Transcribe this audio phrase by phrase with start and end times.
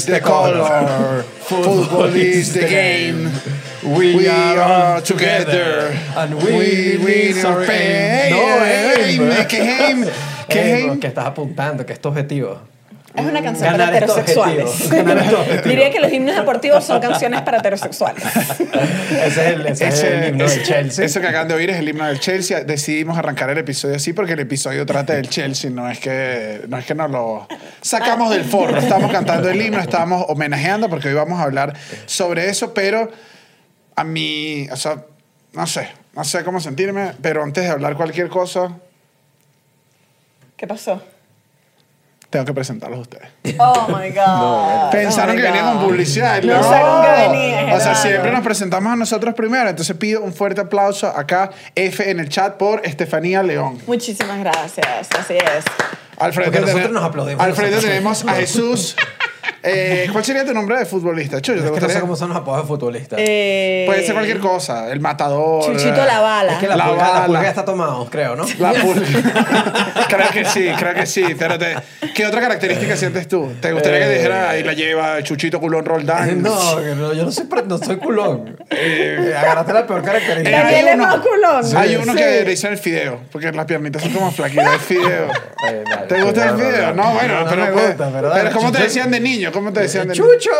[0.00, 1.22] is the color.
[1.22, 3.30] Football is the game.
[3.82, 5.92] We, We are, together.
[6.16, 8.30] And We we, win our pain.
[8.30, 9.28] No, Ey, aim.
[9.28, 10.04] me- ¿qué aim?
[10.48, 11.00] ¿Qué Aim, aim?
[11.00, 12.58] que estás apuntando, que es tu objetivo.
[13.12, 14.90] Es una canción Ganar para heterosexuales.
[15.64, 18.22] Diría que los himnos deportivos son canciones para heterosexuales.
[19.10, 21.04] Ese es el, ese es el himno ese- de Chelsea.
[21.04, 22.60] Eso que acaban de oír es el himno del Chelsea.
[22.62, 25.70] Decidimos arrancar el episodio así porque el episodio trata del Chelsea.
[25.70, 27.48] No es que, no es que nos lo
[27.80, 28.78] sacamos del forro.
[28.78, 31.74] Estamos cantando el himno, estamos homenajeando porque hoy vamos a hablar
[32.06, 32.72] sobre eso.
[32.72, 33.10] Pero
[33.96, 35.04] a mí, o sea,
[35.52, 37.12] no sé, no sé cómo sentirme.
[37.20, 38.78] Pero antes de hablar cualquier cosa,
[40.56, 41.02] ¿Qué pasó?
[42.30, 43.28] Tengo que presentarlos a ustedes.
[43.58, 44.90] Oh my God.
[44.92, 45.72] Pensaron Oh my que venía God.
[45.72, 46.42] con publicidad.
[46.42, 49.68] No con qué venía, O sea, siempre nos presentamos a nosotros primero.
[49.68, 53.78] Entonces pido un fuerte aplauso acá, F en el chat, por Estefanía León.
[53.86, 55.08] Muchísimas gracias.
[55.18, 55.64] Así es.
[56.18, 58.94] Al frente, nosotros nos aplaudimos al frente tenemos a Jesús.
[59.62, 61.40] Eh, ¿Cuál sería tu nombre de futbolista?
[61.42, 61.94] Chuyo, ¿te Es que no gustaría?
[61.96, 63.18] sé cómo son los apodos de futbolistas.
[63.22, 64.90] Eh, Puede ser cualquier cosa.
[64.90, 65.64] El matador.
[65.66, 66.52] Chuchito eh, la bala.
[66.54, 67.26] es que la, la pulga, la bala.
[67.26, 68.46] pulga ya está tomado, creo, ¿no?
[68.58, 69.02] La pulga.
[70.08, 71.24] creo que sí, creo que sí.
[71.38, 71.76] Pero te-
[72.14, 73.52] ¿qué otra característica sientes tú?
[73.60, 76.42] ¿Te gustaría que Eh, dijera ahí la lleva Chuchito Culón Roldán?
[76.50, 78.56] No, que no, yo no soy, pre- no soy culón.
[78.70, 80.48] Eh, agarraste la peor característica.
[80.48, 81.76] Eh, Daniel hay es uno- más culón.
[81.76, 82.18] Hay uno Sí.
[82.18, 84.72] que le dicen el fideo, porque las piernitas son como flaquitas.
[84.74, 85.30] El fideo.
[85.70, 86.94] Eh, dale, ¿Te gusta el no, no, fideo?
[86.94, 87.02] no.
[87.04, 88.84] No, bueno, No, no pero, me pues- gusta, pero pero, dale, ¿cómo te Chucho.
[88.84, 89.49] decían de niño?
[89.52, 90.24] ¿Cómo te decían de niño?
[90.34, 90.50] Chucho.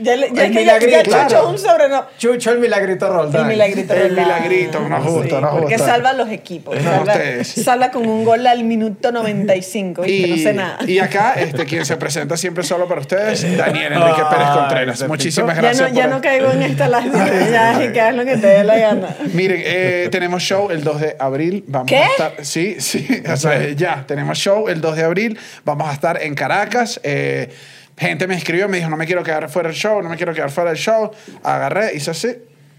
[0.00, 1.36] Ya, le- ya El que ya, Chucho claro.
[1.38, 2.08] es un sobrenombre.
[2.18, 3.42] Chucho el milagrito Roldán.
[3.42, 3.92] El milagrito.
[3.94, 4.22] El ¿verdad?
[4.38, 5.90] milagrito, nos gusta, nos Porque gusta.
[5.92, 6.76] salva a los equipos.
[6.76, 7.48] No, salva, ustedes.
[7.48, 10.06] salva con un gol al minuto 95.
[10.06, 10.78] Y, no sé nada.
[10.86, 14.98] y acá, este, quien se presenta siempre solo para ustedes, Daniel Enrique Pérez Ay, Contreras.
[15.00, 15.62] se Muchísimas picó.
[15.62, 15.90] ya gracias.
[15.90, 17.28] no, ya por- no caigo en esta lástima.
[17.50, 19.16] Ya, y que haz lo que te dé la gana.
[19.34, 21.64] Miren, eh, tenemos show el 2 de abril.
[21.66, 21.96] Vamos ¿Qué?
[21.98, 22.32] a estar.
[22.42, 23.06] Sí, sí.
[23.30, 25.38] O sea, ya, tenemos show el 2 de abril.
[25.64, 27.00] Vamos a estar en Caracas.
[27.02, 27.50] Eh,
[27.98, 30.32] gente me escribió, me dijo, no me quiero quedar fuera del show, no me quiero
[30.32, 31.10] quedar fuera del show.
[31.42, 32.36] Agarré, hice así.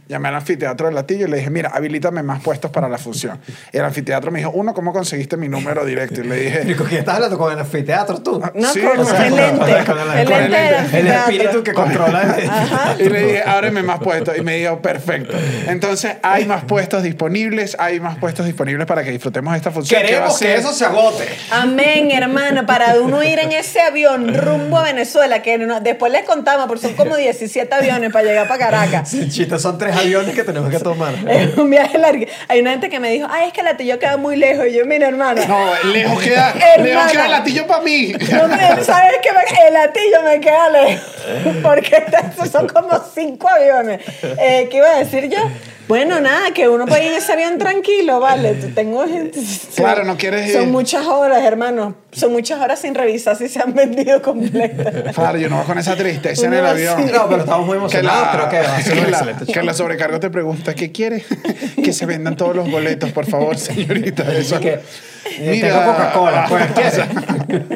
[0.10, 3.40] Llamé al anfiteatro del Latillo y le dije, mira, habilítame más puestos para la función.
[3.72, 6.22] Y el anfiteatro me dijo, uno, ¿cómo conseguiste mi número directo?
[6.22, 7.38] Y le dije, ¿Y con quién estás hablando?
[7.38, 8.42] ¿Con el anfiteatro tú?
[8.56, 9.86] No, Sí, con o sea, el con- lente.
[9.86, 12.38] con el- del El espíritu que controla.
[12.98, 14.36] Y le dije, ábreme más puestos.
[14.36, 15.38] Y me dijo, perfecto.
[15.68, 20.02] Entonces, hay más puestos disponibles, hay más puestos disponibles para que disfrutemos de esta función.
[20.02, 21.26] Queremos que eso se agote.
[21.52, 26.24] Amén, hermano, para uno ir en ese avión rumbo a Venezuela, que no- después les
[26.26, 29.08] contamos, porque son como 17 aviones para llegar para Caracas.
[29.12, 31.14] Sí, chita, son tres aviones que tenemos que tomar.
[31.30, 32.26] Es un viaje largo.
[32.48, 34.66] Hay una gente que me dijo, ay, es que la Latillo queda muy lejos.
[34.68, 35.46] Y yo, mira, hermana.
[35.46, 38.14] No, lejos queda, lejos queda el latillo para mí.
[38.32, 39.30] No, me- ¿Sabes qué?
[39.32, 41.06] Me- El latillo me queda lejos.
[41.64, 42.04] Porque
[42.52, 44.02] son como cinco aviones.
[44.24, 45.38] Eh, ¿Qué iba a decir yo?
[45.90, 48.54] Bueno, nada, que uno puede ir en ese avión tranquilo, ¿vale?
[48.54, 49.40] Tengo gente.
[49.76, 50.68] Claro, no quieres Son ir.
[50.70, 51.96] muchas horas, hermano.
[52.12, 55.16] Son muchas horas sin revisar si se han vendido completas.
[55.16, 56.86] Claro, yo no voy con esa tristeza en el así.
[56.86, 57.12] avión.
[57.12, 58.22] No, pero estamos muy Que emocionados.
[58.22, 61.24] la, Creo que la- que la sobrecargo te pregunta, ¿qué quiere?
[61.84, 64.32] que se vendan todos los boletos, por favor, señorita.
[64.32, 64.80] Eso que-
[65.40, 65.70] Mira.
[65.70, 66.68] tengo Coca-Cola, pues.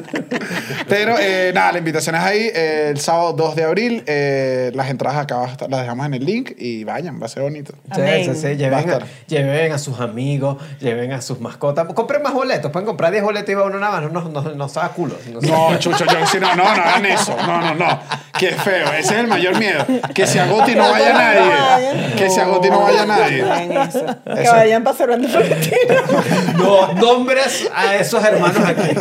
[0.88, 4.04] Pero eh, nada, la invitación es ahí eh, el sábado 2 de abril.
[4.08, 7.26] eh, las entradas acá va a estar- las dejamos en el link y vayan, va
[7.26, 7.74] a ser bonito.
[7.94, 8.26] Sí, Amén.
[8.36, 9.04] sí, sí, Lleven, a, estar.
[9.28, 11.88] lleven a sus amigos, lleven a sus mascotas.
[11.94, 12.72] Compren más boletos.
[12.72, 14.12] Pueden comprar 10 boletos y va uno nada más.
[14.12, 15.16] No, no, no, no sabe a culo.
[15.32, 17.36] No, No, chucho, yo sí, no, no, no hagan eso.
[17.46, 18.00] No, no, no.
[18.38, 18.88] Qué feo.
[18.94, 19.86] Ese es el mayor miedo.
[20.14, 22.16] Que se agote y no vaya nadie.
[22.16, 23.42] Que se agote y no vaya nadie.
[23.44, 24.06] Hagan eso.
[24.36, 24.52] Que Eso.
[24.54, 25.94] vayan para Cervantes Florentino.
[26.64, 28.96] no nombres a esos hermanos aquí.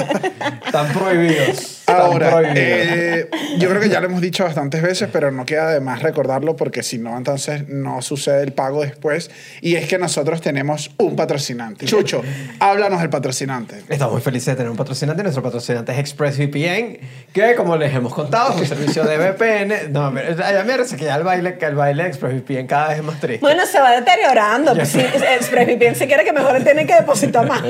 [0.67, 1.81] Están prohibidos.
[2.00, 2.56] Ahora, prohibidos.
[2.58, 6.03] eh, yo creo que ya lo hemos dicho bastantes veces, pero no queda de más
[6.03, 9.30] recordarlo porque si no, entonces no sucede el pago después.
[9.60, 11.86] Y es que nosotros tenemos un patrocinante.
[11.86, 12.22] Chucho,
[12.60, 13.82] háblanos del patrocinante.
[13.88, 15.22] Estamos muy felices de tener un patrocinante.
[15.22, 16.98] Nuestro patrocinante es ExpressVPN,
[17.32, 19.92] que como les hemos contado, es un servicio de VPN.
[19.92, 22.88] No, mira, ya me parece que ya el baile, que el baile de ExpressVPN cada
[22.88, 23.41] vez es más triste.
[23.41, 24.74] Bueno, se va deteriorando.
[24.74, 27.62] Pues, si ExpressVPN se quiere que mejor tiene que depositar más.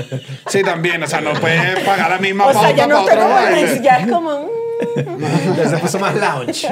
[0.48, 3.10] Sí, también, o sea, no puede pagar la misma O sea, pauta ya no para
[3.16, 3.80] tengo otro baile.
[3.82, 4.40] ya es como.
[4.42, 4.48] mm.
[5.56, 6.66] Ya se puso más lounge.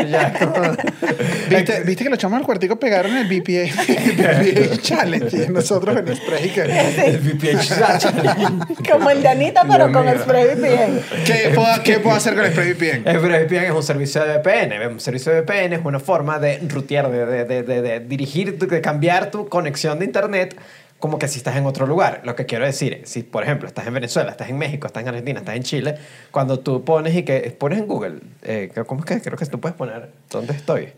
[1.48, 5.44] ¿Viste, ¿Viste que los chamos del cuartico pegaron el VPA Challenge?
[5.44, 6.62] Y nosotros en Express y que...
[6.62, 8.90] El VPN challenge.
[8.90, 10.14] Como el de Anita, pero Dios con mío.
[10.14, 11.00] ExpressVPN.
[11.24, 13.08] ¿Qué puedo, ¿Qué puedo hacer con Express VPN?
[13.08, 14.92] ExpressVPN es un servicio de VPN.
[14.92, 18.58] Un servicio de VPN es una forma de rutear, de, de, de, de- de dirigir,
[18.58, 20.56] de cambiar tu conexión de internet
[21.00, 22.20] como que si estás en otro lugar.
[22.24, 25.08] Lo que quiero decir, si por ejemplo estás en Venezuela, estás en México, estás en
[25.08, 25.96] Argentina, estás en Chile,
[26.30, 29.58] cuando tú pones y que pones en Google, eh, ¿cómo es que creo que tú
[29.58, 30.90] puedes poner dónde estoy?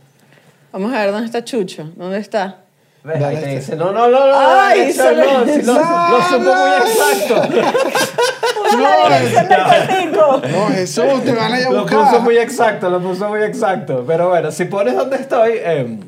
[0.73, 1.91] Vamos a ver dónde está Chucho.
[1.97, 2.59] ¿Dónde está?
[3.05, 3.23] ¿Ves?
[3.23, 6.55] Ahí te dice, no, no, no, no, Ay, eso solo- no, sí, lo, lo supo
[6.55, 7.43] muy exacto.
[10.13, 10.39] No.
[10.39, 14.05] No, Jesús, te van a ir a Lo puso muy exacto, lo puso muy exacto.
[14.07, 16.01] Pero bueno, si pones dónde estoy, em,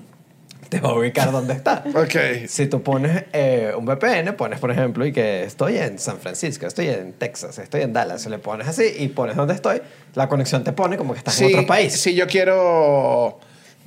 [0.74, 1.84] te va a ubicar dónde está.
[1.94, 2.46] Ok.
[2.48, 6.66] Si tú pones eh, un VPN, pones por ejemplo y que estoy en San Francisco,
[6.66, 9.80] estoy en Texas, estoy en Dallas, le pones así y pones dónde estoy,
[10.14, 11.92] la conexión te pone como que estás en otro país.
[12.00, 13.38] Si yo quiero,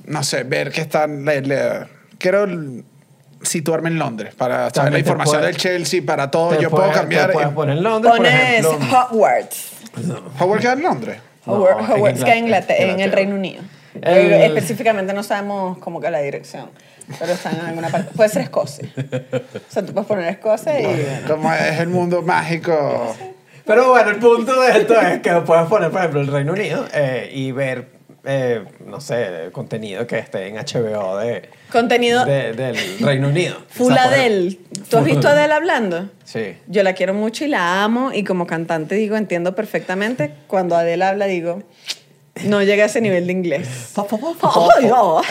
[0.04, 1.24] no sé, ver que están.
[1.24, 1.86] le- le-
[2.18, 2.46] quiero
[3.42, 6.60] situarme en Londres para saber la información puede- del Chelsea, para todo.
[6.60, 7.26] Yo puedo puedes- cambiar.
[7.28, 8.66] Te puedes en- poner en Londres, Pones.
[8.66, 9.72] Hogwarts.
[10.40, 11.18] ¿Howard queda en Londres?
[11.46, 13.12] No, Howard- en Hogwarts queda en, Inglaterra, en el.
[13.12, 13.62] Reino Unido.
[14.02, 16.70] Eh, Específicamente no sabemos cómo que la dirección,
[17.18, 18.10] pero está en alguna parte.
[18.14, 18.88] Puede ser Escocia.
[18.96, 20.84] O sea, tú puedes poner Escocia y...
[20.84, 21.06] bueno.
[21.28, 23.16] Como es el mundo mágico.
[23.64, 26.86] Pero bueno, el punto de esto es que puedes poner, por ejemplo, el Reino Unido
[26.94, 27.88] eh, y ver,
[28.24, 33.56] eh, no sé, contenido que esté en HBO de, Contenido de- del Reino Unido.
[33.68, 34.58] full O sea, Adele.
[34.88, 35.52] ¿Tú has visto a Adele.
[35.52, 36.08] Adele hablando?
[36.24, 36.56] Sí.
[36.66, 40.32] Yo la quiero mucho y la amo y como cantante digo, entiendo perfectamente.
[40.46, 41.62] Cuando Adele habla digo,
[42.44, 43.68] no llega a ese nivel de inglés.
[44.78, 45.30] Ay, ay.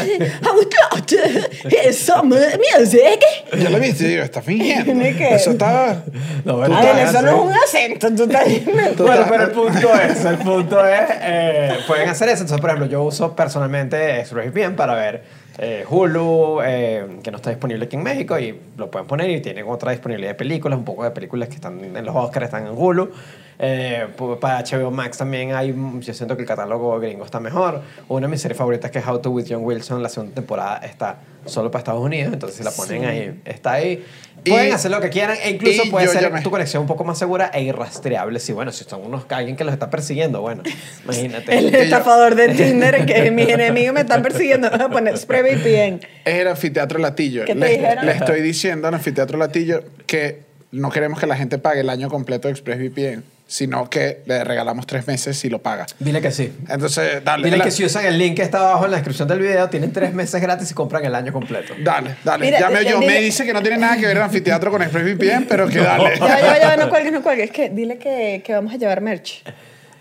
[3.60, 4.92] Yo lo he visto y digo, está fingiendo.
[5.36, 6.04] Eso está.
[6.46, 8.16] No, bueno, Adele, eso no es un acento.
[8.16, 8.48] Tú estás
[8.98, 12.44] Bueno, pero el punto es, el punto es, eh, pueden hacer eso.
[12.44, 15.24] Entonces, por ejemplo, yo uso personalmente ExpressVPN para ver
[15.58, 19.42] eh, Hulu, eh, que no está disponible aquí en México, y lo pueden poner y
[19.42, 22.68] tienen otra disponibilidad de películas, un poco de películas que están en los Oscars, están
[22.68, 23.12] en Hulu.
[23.60, 24.06] Eh,
[24.40, 27.82] para HBO Max también hay, mm, yo siento que el catálogo gringo está mejor.
[28.08, 30.78] Una de mis series favoritas que es How to with John Wilson, la segunda temporada
[30.86, 34.06] está solo para Estados Unidos, entonces si la ponen ahí, está ahí.
[34.44, 36.88] Y- Pueden hacer lo que quieran e incluso y puede ser me- tu conexión un
[36.88, 38.40] poco más segura e irrastreable.
[38.40, 40.62] Si, bueno, si son unos alguien que los está persiguiendo, bueno,
[41.04, 41.58] imagínate.
[41.58, 46.02] El estafador de Tinder, que mis enemigos me están persiguiendo, voy a poner SprayVPN.
[46.26, 47.44] Es el anfiteatro Latillo.
[47.46, 48.06] ¿Qué te le, dijeron?
[48.06, 52.08] le estoy diciendo al anfiteatro Latillo que no queremos que la gente pague el año
[52.10, 55.86] completo de ExpressVPN, sino que le regalamos tres meses si lo paga.
[56.00, 56.54] Dile que sí.
[56.70, 57.46] Entonces, dale.
[57.46, 59.70] Dile la- que si usan el link que está abajo en la descripción del video,
[59.70, 61.74] tienen tres meses gratis y compran el año completo.
[61.84, 62.46] Dale, dale.
[62.46, 63.00] Mira, ya me dile- oyó.
[63.00, 65.80] Me dile- dice que no tiene nada que ver el anfiteatro con ExpressVPN, pero que
[65.80, 66.18] dale.
[66.20, 67.46] Ya, ya, ya, no cuelgues, no cuelgues.
[67.46, 69.44] Es que dile que, que vamos a llevar merch.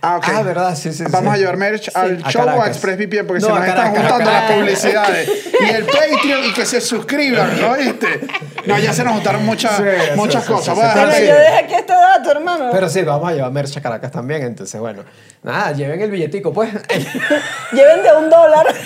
[0.03, 0.25] Ah, ok.
[0.29, 1.37] Ah, verdad, sí, sí, Vamos sí.
[1.37, 2.67] a llevar merch al A show o a.
[2.69, 5.31] ExpressVPN porque No, se nos están juntando las publicidades.
[5.61, 8.21] Y el Patreon y que se suscriban, ¿no viste?
[8.67, 9.83] No, ya se nos juntaron muchas, Sí,
[10.17, 10.77] muchas sí, cosas.
[10.77, 12.69] de- yo dejé aquí este dato, hermano.
[12.73, 15.03] Pero sí, vamos a llevar merch a Caracas también, entonces bueno.
[15.43, 16.71] Nada, lleven el billetico, pues.
[17.73, 18.67] Lleven de un dólar.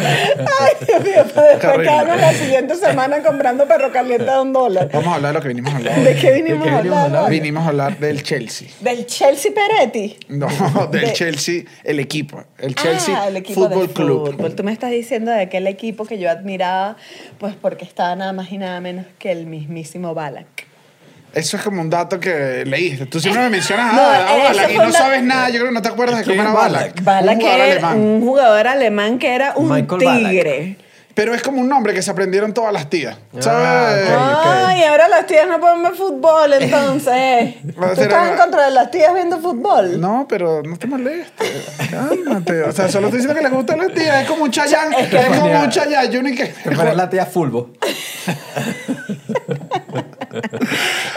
[0.00, 1.24] Ay, Dios mío,
[1.60, 1.82] Terrible.
[1.84, 4.88] quedarnos la siguiente semana comprando perro caliente de un dólar.
[4.92, 6.00] Vamos a hablar de lo que vinimos a hablar.
[6.00, 7.30] ¿De qué vinimos ¿De qué a vinimos a hablar?
[7.30, 8.68] Vinimos a hablar del Chelsea.
[8.80, 10.16] Del Chelsea Peretti.
[10.28, 10.48] No,
[10.90, 12.44] del De- Chelsea, el equipo.
[12.58, 14.32] El Chelsea ah, el equipo Football de Club.
[14.32, 14.54] fútbol.
[14.54, 16.96] Tú me estás diciendo de aquel equipo que yo admiraba,
[17.38, 20.66] pues porque estaba nada más y nada menos que el mismísimo Balak.
[21.34, 23.06] Eso es como un dato que leíste.
[23.06, 25.48] Tú siempre me mencionas No, a, a Balak y no sabes nada.
[25.48, 27.04] Yo creo que no te acuerdas de ¿Quién cómo era es Balak.
[27.04, 27.98] Balak un jugador era alemán.
[27.98, 30.76] un jugador alemán que era un Michael tigre.
[31.12, 33.16] Pero es como un nombre que se aprendieron todas las tías.
[33.36, 34.10] Ah, ¿Sabes?
[34.68, 37.56] Ay, ahora las tías no pueden ver fútbol, entonces.
[37.94, 40.00] ¿Tú estás en contra de las tías viendo fútbol?
[40.00, 41.66] No, pero no te molestes.
[41.90, 42.62] Cálmate.
[42.62, 44.22] O sea, solo estoy diciendo que le gustan las tías.
[44.22, 44.94] Es como un chayán.
[44.94, 45.60] Es, como Mira.
[45.64, 46.10] un chayán.
[46.10, 46.44] Yo ni que.
[46.46, 47.70] Te pones la tía Fulbo.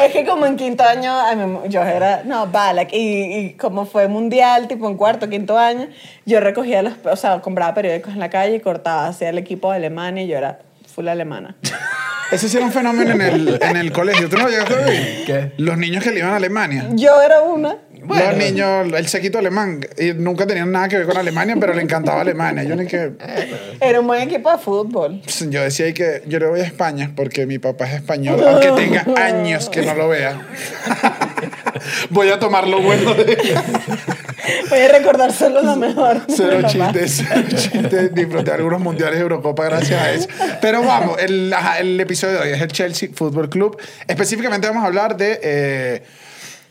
[0.04, 4.68] Es que como en quinto año, yo era, no, Balak, y, y como fue mundial,
[4.68, 5.88] tipo en cuarto, quinto año,
[6.26, 9.72] yo recogía los, o sea, compraba periódicos en la calle y cortaba hacia el equipo
[9.72, 10.60] de Alemania y yo era
[10.94, 11.56] full alemana.
[12.32, 14.28] Ese sí era un fenómeno en el, en el colegio.
[14.28, 15.26] ¿Tú no llegaste a ver?
[15.26, 15.52] ¿Qué?
[15.58, 16.88] Los niños que le iban a Alemania.
[16.94, 17.78] Yo era una.
[18.04, 18.26] Bueno.
[18.26, 19.86] Los niños, el sequito alemán.
[19.98, 22.64] Y nunca tenían nada que ver con Alemania, pero le encantaba Alemania.
[22.64, 23.14] Yo ni que.
[23.80, 25.22] Era un buen equipo de fútbol.
[25.50, 29.06] Yo decía que yo le voy a España porque mi papá es español, aunque tenga
[29.18, 30.42] años que no lo vea.
[32.10, 33.38] voy a tomar lo bueno de
[34.70, 36.22] Voy a recordar solo lo mejor.
[36.28, 38.14] Cero chistes, cero chistes.
[38.14, 40.28] Disfruté algunos mundiales de Eurocopa gracias a eso.
[40.62, 43.78] Pero vamos, el episodio de hoy es el Chelsea Football Club.
[44.08, 46.04] Específicamente vamos a hablar de, eh,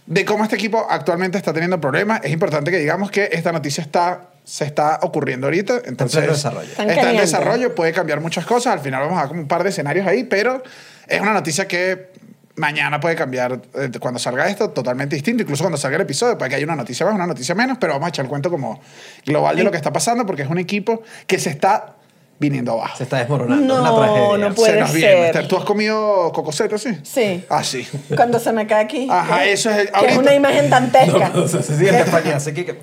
[0.06, 2.20] de cómo este equipo actualmente está teniendo problemas.
[2.24, 5.82] Es importante que digamos que esta noticia está, se está ocurriendo ahorita.
[5.84, 6.68] Entonces, pleno desarrollo.
[6.68, 8.74] Están Está en desarrollo, puede cambiar muchas cosas.
[8.74, 10.62] Al final vamos a dar como un par de escenarios ahí, pero
[11.06, 12.12] es una noticia que
[12.56, 16.50] mañana puede cambiar eh, cuando salga esto totalmente distinto, incluso cuando salga el episodio, puede
[16.50, 18.80] que haya una noticia más, una noticia menos, pero vamos a echar el cuento como
[19.24, 21.96] global de lo que está pasando porque es un equipo que se está
[22.42, 22.96] viniendo abajo.
[22.98, 23.64] Se está desmoronando.
[23.64, 24.48] No, una tragedia.
[24.48, 24.98] no puede se nos ser.
[24.98, 25.26] viene.
[25.28, 26.98] Esther, ¿Tú has comido cocosete así?
[27.02, 27.44] Sí.
[27.48, 27.86] Ah, sí.
[28.14, 29.08] Cuando se me cae aquí.
[29.10, 31.30] Ajá, eso es el- Que es una imagen dantesca.
[31.34, 32.78] No, se sigue en España, así que...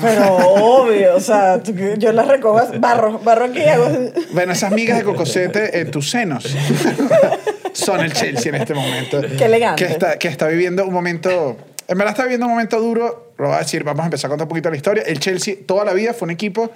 [0.00, 3.86] Pero obvio, o sea, tú que- yo las recojo, barro, barro aquí hago.
[4.32, 6.44] Bueno, esas migas de cocosete en tus senos
[7.72, 9.20] son el Chelsea en este momento.
[9.38, 9.84] Qué elegante.
[9.86, 11.56] Que está, que está viviendo un momento.
[11.86, 13.32] En verdad está viviendo un momento duro.
[13.38, 15.04] Lo voy a decir, vamos a empezar a contar un poquito la historia.
[15.06, 16.70] El Chelsea toda la vida fue un equipo.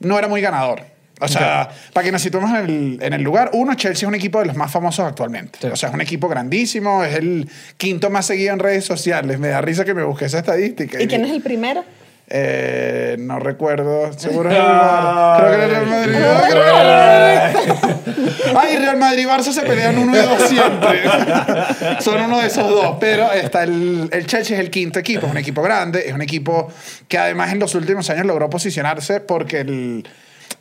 [0.00, 0.82] No era muy ganador.
[1.20, 4.14] O sea, para que nos situemos en el, en el lugar, uno, Chelsea es un
[4.14, 5.58] equipo de los más famosos actualmente.
[5.60, 5.66] Sí.
[5.68, 9.38] O sea, es un equipo grandísimo, es el quinto más seguido en redes sociales.
[9.38, 11.02] Me da risa que me busqué esa estadística.
[11.02, 11.84] ¿Y quién es el primero?
[12.30, 16.12] Eh, no recuerdo, seguro es el Bar- Creo que era el Real Madrid.
[16.18, 18.54] No Creo que era el Real Madrid.
[18.56, 21.02] Ay, Real Madrid y Barça se pelean uno y dos siempre.
[22.00, 22.96] Son uno de esos dos.
[23.00, 26.20] Pero está el, el Chelsea es el quinto equipo, es un equipo grande, es un
[26.22, 26.70] equipo
[27.08, 30.06] que además en los últimos años logró posicionarse porque el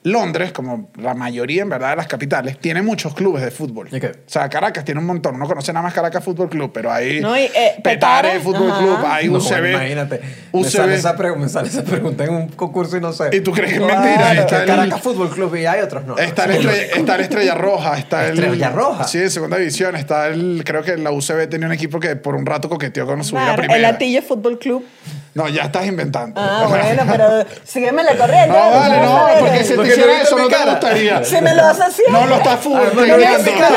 [0.03, 3.87] Londres, como la mayoría en verdad de las capitales, tiene muchos clubes de fútbol.
[3.91, 4.03] Ok.
[4.05, 5.35] O sea, Caracas tiene un montón.
[5.35, 7.51] Uno conoce nada más Caracas Fútbol Club, pero hay No, y, eh,
[7.83, 8.79] Petare Petare, Fútbol ajá.
[8.79, 9.69] Club, hay No, UCB.
[9.71, 10.21] imagínate.
[10.53, 10.69] Me UCB.
[10.69, 13.29] sale, esa me sale esa pregunta en un concurso y no sé.
[13.33, 14.33] ¿Y tú crees que es mentira?
[14.33, 16.17] Está el- Caracas Fútbol Club y hay otros no.
[16.17, 16.51] Está Sí.
[16.51, 18.39] estrella, está la Estrella Roja, está el...
[18.39, 19.03] ¿Estrella Roja?
[19.05, 19.95] Sí, en segunda división.
[19.95, 20.61] Está el...
[20.65, 23.45] Creo que la UCB tenía un equipo que por un rato coqueteó con subir a
[23.47, 23.89] Claro, el primera.
[23.89, 24.85] Atillo Fútbol Club.
[25.37, 26.41] No, ya estás inventando.
[26.41, 28.47] Ah, bueno, pero sígueme la corriente.
[28.47, 31.23] No, vale, no, porque si te hiciera no eso no te gustaría.
[31.23, 32.01] Si me lo haces así.
[32.09, 32.59] No lo estás.
[32.65, 32.89] Ah,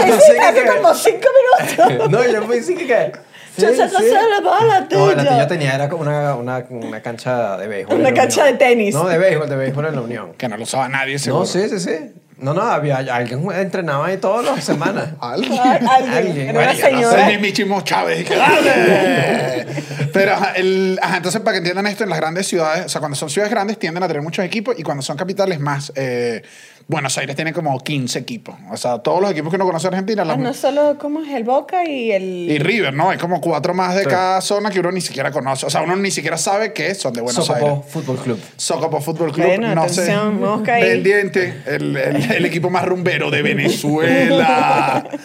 [0.07, 1.29] visita hace que- como cinco
[1.69, 2.09] minutos.
[2.11, 3.12] No, yo sí que.
[3.57, 3.95] Sí, Yo se sí.
[3.95, 7.99] pasó la bola, No, la yo tenía era como una, una, una cancha de béisbol.
[7.99, 8.59] Una cancha Unión.
[8.59, 8.95] de tenis.
[8.95, 10.33] No, de béisbol, de béisbol en la Unión.
[10.38, 11.40] Que no lo usaba nadie, seguro.
[11.45, 12.14] No, sí, sí, sí.
[12.40, 15.11] No, no, había alguien entrenaba ahí todas las semanas.
[15.20, 15.52] Alguien.
[15.61, 15.88] Alguien.
[15.88, 17.52] Alguien, Era una marica, no sé, señora.
[17.52, 18.26] Chimo Chávez.
[18.26, 19.66] que, ¡Dale!
[20.12, 23.00] Pero, ajá, el, ajá, entonces, para que entiendan esto, en las grandes ciudades, o sea,
[23.00, 26.42] cuando son ciudades grandes tienden a tener muchos equipos y cuando son capitales más, eh,
[26.90, 28.56] Buenos Aires tiene como 15 equipos.
[28.70, 31.23] O sea, todos los equipos que uno conoce en Argentina, Ah, los- no solo, ¿cómo
[31.23, 31.28] es?
[31.32, 32.23] El Boca y el...
[32.50, 33.11] y River, ¿no?
[33.11, 34.09] Hay como cuatro más de Sí.
[34.11, 35.66] cada zona que uno ni siquiera conoce.
[35.66, 37.85] O sea, uno ni siquiera sabe que son de Buenos Socopo Aires.
[37.88, 38.40] Fútbol Club.
[38.56, 40.73] Socopo Fútbol Club, Bueno, no atención, sé.
[40.80, 45.09] Pendiente, el, el- el equipo más rumbero de Venezuela.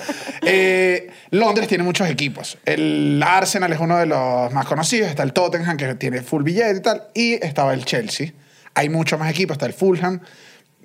[0.48, 2.60] Eh, Londres tiene muchos equipos.
[2.66, 5.10] El Arsenal es uno de los más conocidos.
[5.10, 7.04] Está el Tottenham, que tiene full billete y tal.
[7.16, 8.32] Y estaba el Chelsea.
[8.76, 9.56] Hay muchos más equipos.
[9.56, 10.20] Está el Fulham.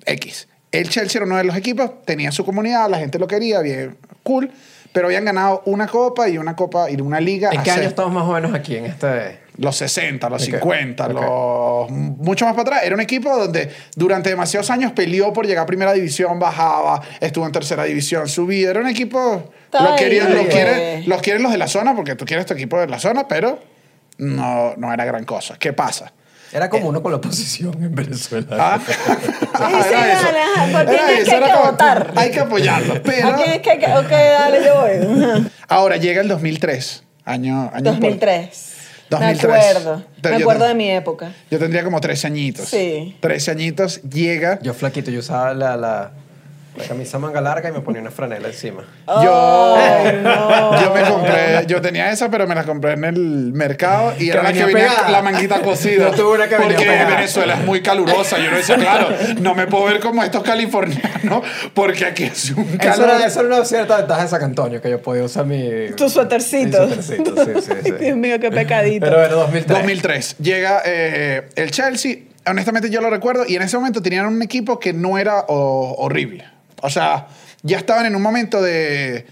[0.03, 0.47] X.
[0.71, 2.03] El Chelsea era uno de los equipos.
[2.05, 4.51] Tenía su comunidad, la gente lo quería, bien cool.
[4.93, 7.49] Pero habían ganado una copa y una copa y una liga.
[7.51, 9.41] ¿En qué año estamos más o menos aquí en este...?
[9.57, 11.11] los 60, los Ok, 50, ok.
[11.13, 12.83] los mucho más para atrás.
[12.83, 17.45] Era un equipo donde durante demasiados años peleó por llegar a primera división, bajaba, estuvo
[17.45, 18.71] en tercera división, subía.
[18.71, 19.51] Era un equipo.
[19.73, 22.87] Lo querían, quieren, los quieren los de la zona porque tú quieres tu equipo de
[22.87, 23.59] la zona, pero
[24.17, 25.57] no, no era gran cosa.
[25.57, 26.11] ¿Qué pasa?
[26.53, 28.47] Era como uno con la oposición en Venezuela.
[28.51, 28.93] Ah, sí,
[29.89, 30.25] era eso.
[30.25, 32.13] dale, ajá, ¿por quién Era es que eso, hay era que como, votar?
[32.15, 33.03] Hay que apoyarlo.
[33.03, 33.85] Pero ¿A quién es que hay que...?
[33.85, 35.51] Ok, dale, yo voy.
[35.67, 37.03] ahora llega el 2003.
[37.23, 38.71] Año, año 2003.
[39.09, 39.43] 2003.
[39.43, 40.03] Me acuerdo.
[40.23, 41.33] Me acuerdo de mi época.
[41.49, 42.67] Yo tendría como 13 añitos.
[42.67, 43.15] Sí.
[43.19, 44.59] 13 añitos, llega.
[44.61, 46.11] Yo flaquito, yo usaba la, la,
[46.75, 48.83] la camisa manga larga y me ponía una franela encima.
[49.05, 50.81] Yo, Ay, no.
[50.81, 54.41] yo me compré, yo tenía esa, pero me la compré en el mercado y era
[54.41, 55.11] la que venía venía pegada.
[55.11, 56.09] la manguita cosida.
[56.09, 57.15] Yo tuve una que venía porque pegada.
[57.15, 58.37] Venezuela es muy calurosa.
[58.39, 59.09] Yo no decía, claro,
[59.41, 63.09] no me puedo ver como estos californianos porque aquí es un Eso calor.
[63.09, 65.91] era, eso era una cierta ventaja de San Antonio, que yo podía usar mi...
[65.97, 66.87] Tu suétercito.
[66.87, 69.05] Mi suétercito, sí, sí, Dios mío, qué pecadito.
[69.05, 69.77] Pero era 2003.
[69.77, 70.37] 2003.
[70.37, 72.15] Llega eh, el Chelsea.
[72.45, 73.43] Honestamente, yo lo recuerdo.
[73.47, 76.45] Y en ese momento tenían un equipo que no era horrible.
[76.81, 77.27] O sea,
[77.63, 79.25] ya estaban en un momento de,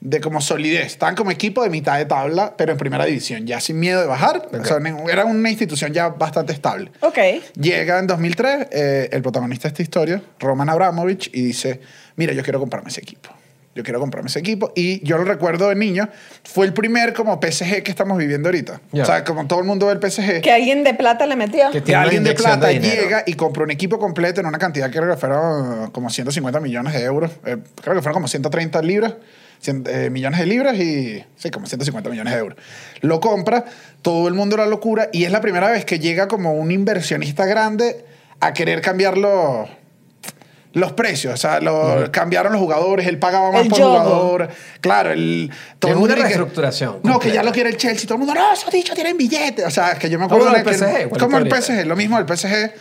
[0.00, 0.86] de como solidez.
[0.86, 4.06] Estaban como equipo de mitad de tabla, pero en primera división, ya sin miedo de
[4.06, 4.48] bajar.
[4.52, 4.78] O sea,
[5.10, 6.92] era una institución ya bastante estable.
[7.00, 7.18] Ok.
[7.58, 11.80] Llega en 2003 eh, el protagonista de esta historia, Roman Abramovich, y dice,
[12.16, 13.30] mira, yo quiero comprarme ese equipo.
[13.74, 14.72] Yo quiero comprarme ese equipo.
[14.76, 16.08] Y yo lo recuerdo de niño.
[16.44, 18.80] Fue el primer como PSG que estamos viviendo ahorita.
[18.92, 19.02] Ya.
[19.02, 20.40] O sea, como todo el mundo ve el PSG.
[20.40, 21.70] Que alguien de plata le metió.
[21.72, 24.90] Que Que alguien de plata de llega y compra un equipo completo en una cantidad
[24.90, 27.30] que creo que fueron como 150 millones de euros.
[27.44, 29.14] Eh, creo que fueron como 130 libras,
[29.60, 32.58] cien- eh, millones de libras y sí, como 150 millones de euros.
[33.00, 33.64] Lo compra,
[34.02, 37.44] todo el mundo la locura y es la primera vez que llega como un inversionista
[37.44, 38.04] grande
[38.40, 39.16] a querer cambiar
[40.74, 41.34] los, precios.
[41.34, 43.90] O sea, lo, cambiaron los jugadores, él pagaba más El por yodo.
[44.00, 44.48] jugador.
[44.80, 47.76] Claro, el, todo Es el mundo una que- reestructuración No, que ya lo quiere el
[47.76, 48.06] Chelsea.
[48.06, 49.64] Todo el mundo, no, esos dichos tienen billetes.
[49.66, 51.48] O sea, es que yo me acuerdo Como de el que- PSG, como el.
[51.48, 52.72] PSG, lo mismo del PSG.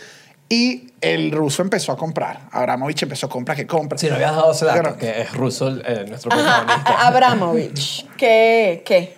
[0.50, 2.42] Y el ruso empezó a comprar.
[2.52, 3.98] Abramovich empezó a comprar, que compra.
[3.98, 4.98] Si no habías dado ese dato, Claro.
[4.98, 6.92] que es ruso eh, nuestro Ajá, a- protagonista.
[7.04, 8.06] a- Abramovich.
[8.18, 8.84] ¿Qué?
[8.86, 9.18] ¿Qué?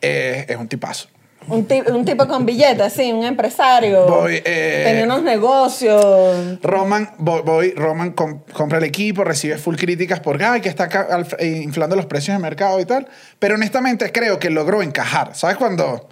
[0.00, 1.08] Eh, es un tipazo.
[1.48, 4.06] Un, un tipo con billetes, sí, un empresario.
[4.06, 6.58] Voy, eh, Tenía unos negocios.
[6.62, 10.88] Roman, voy, voy, Roman com- compra el equipo, recibe full críticas porque ay, que está
[11.38, 13.06] eh, inflando los precios de mercado y tal.
[13.38, 15.34] Pero honestamente creo que logró encajar.
[15.34, 16.08] ¿Sabes cuando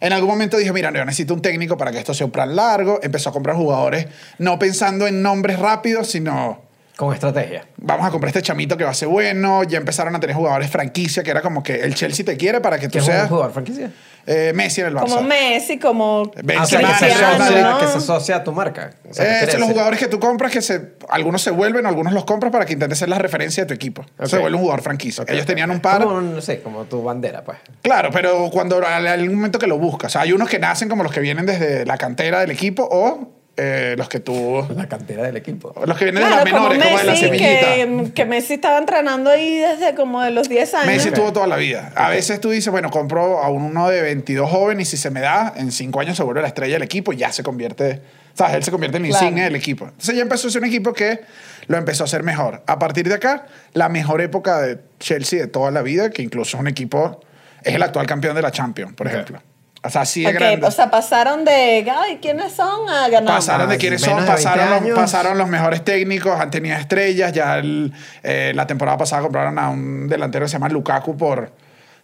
[0.00, 2.56] En algún momento dijo, mira, yo necesito un técnico para que esto sea un plan
[2.56, 2.98] largo.
[3.02, 4.06] Empezó a comprar jugadores,
[4.38, 6.60] no pensando en nombres rápidos, sino
[7.02, 7.66] Con estrategia.
[7.78, 9.64] vamos a comprar este chamito que va a ser bueno.
[9.64, 12.78] Ya empezaron a tener jugadores franquicia, que era como que el Chelsea te quiere para
[12.78, 13.90] que tú ¿Quién es un seas jugador franquicia?
[14.24, 15.08] eh, Messi en el Barça.
[15.08, 17.78] Como Messi, como Benzema, Ah, o sea, que se, asocia, ¿no?
[17.80, 18.90] que se asocia a tu marca.
[19.10, 21.86] O sea, Eh, ¿qué son los jugadores que tú compras que se, algunos se vuelven,
[21.86, 24.04] algunos los compras para que intentes ser la referencia de tu equipo.
[24.22, 25.24] Se vuelve un jugador franquicia.
[25.26, 26.04] Ellos tenían un par.
[26.04, 27.58] Como, no sé, como tu bandera, pues.
[27.82, 30.06] Claro, pero cuando hay algún momento que lo buscas.
[30.06, 32.88] O sea, hay unos que nacen como los que vienen desde la cantera del equipo
[32.88, 34.66] o eh, los que tú.
[34.74, 35.74] La cantera del equipo.
[35.86, 38.04] Los que vienen Claro, de las como menores, como, de la Messi, semillita.
[38.06, 40.86] que, que Messi estaba entrenando ahí desde como de los 10 años.
[40.86, 41.92] Messi tuvo toda la vida.
[41.94, 45.20] A veces tú dices, bueno, compro a uno de 22 jóvenes y si se me
[45.20, 48.00] da, en 5 años se vuelve la estrella del equipo y ya se convierte,
[48.34, 48.54] ¿sabes?
[48.56, 49.24] Él se convierte en la Claro.
[49.26, 49.84] insignia del equipo.
[49.84, 51.20] Entonces ya empezó a ser un equipo que
[51.66, 52.62] lo empezó a hacer mejor.
[52.66, 56.56] A partir de acá, la mejor época de Chelsea de toda la vida, que incluso
[56.56, 57.20] es un equipo,
[57.62, 59.40] es el actual campeón de la Champions, por ejemplo.
[59.84, 60.64] O sea, así de grande.
[60.66, 62.88] o sea, pasaron de, ay, ¿quiénes son?
[62.88, 63.34] A ganar.
[63.34, 66.76] Pasaron de Ah, quiénes son, de 20 pasaron los, pasaron los mejores técnicos, han tenido
[66.76, 67.32] estrellas.
[67.32, 71.52] Ya el- eh, la temporada pasada compraron a un delantero que se llama Lukaku por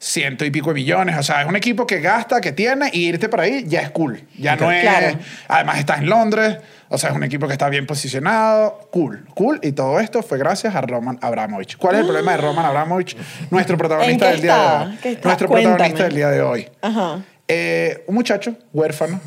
[0.01, 1.17] ciento y pico de millones.
[1.19, 3.91] O sea, es un equipo que gasta, que tiene, y irte por ahí ya es
[3.91, 4.25] cool.
[4.37, 4.83] Ya no es.
[4.83, 5.17] Claro.
[5.47, 6.59] Además, estás en Londres.
[6.89, 8.89] O sea, es un equipo que está bien posicionado.
[8.91, 9.61] Cool, cool.
[9.63, 11.77] Y todo esto fue gracias a Roman Abramovich.
[11.77, 13.17] ¿Cuál es el problema de Roman Abramovich?
[13.51, 15.19] Nuestro protagonista del día de hoy.
[15.23, 15.75] Nuestro Cuéntame.
[15.77, 16.69] protagonista del día de hoy.
[16.83, 17.19] Ajá.
[17.49, 19.21] Eh, un muchacho huérfano.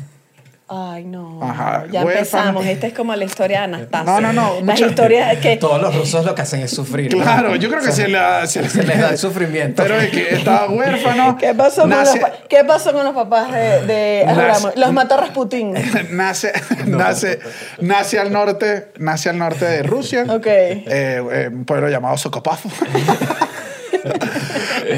[0.74, 1.38] Ay, no.
[1.42, 2.10] Ajá, ya huérfano.
[2.10, 2.64] empezamos.
[2.66, 4.04] Esta es como la historia de Anastasia.
[4.04, 5.58] No, no, no, Las mucha- historias que...
[5.58, 7.14] Todos los rusos lo que hacen es sufrir.
[7.14, 7.22] ¿no?
[7.22, 9.82] Claro, yo creo que O sea, se, la, se, se les da el sufrimiento.
[9.82, 11.36] Pero es que estaba huérfano.
[11.36, 14.72] ¿Qué pasó, con nace, los, pa- ¿Qué pasó con los papás de, de Nace-?
[14.76, 15.74] Los mató Rasputín.
[16.10, 16.52] nace,
[16.86, 17.38] nace,
[17.80, 20.24] nace al norte, nace al norte de Rusia.
[20.26, 20.46] Ok.
[20.46, 22.64] Eh, eh, un pueblo llamado Sokopaf.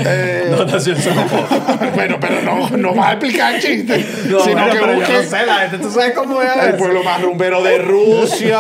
[0.07, 1.93] Eh, No nació en Singapur.
[1.95, 4.07] bueno, pero no, no vas a explicar el chiste.
[4.27, 6.49] No, sino bueno, que pero yo busques no sé, la gente, ¿tú sabes cómo es?
[6.69, 8.59] el pueblo más rumbero de Rusia.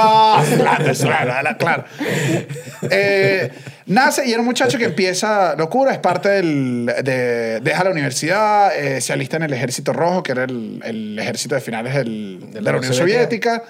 [0.56, 1.84] Claro, claro, claro.
[2.90, 3.50] Eh,
[3.86, 6.86] nace y era un muchacho que empieza locura, es parte del.
[7.02, 11.18] De, deja la universidad, eh, se alista en el Ejército Rojo, que era el, el
[11.18, 13.62] ejército de finales del- de, la Unión Soviética.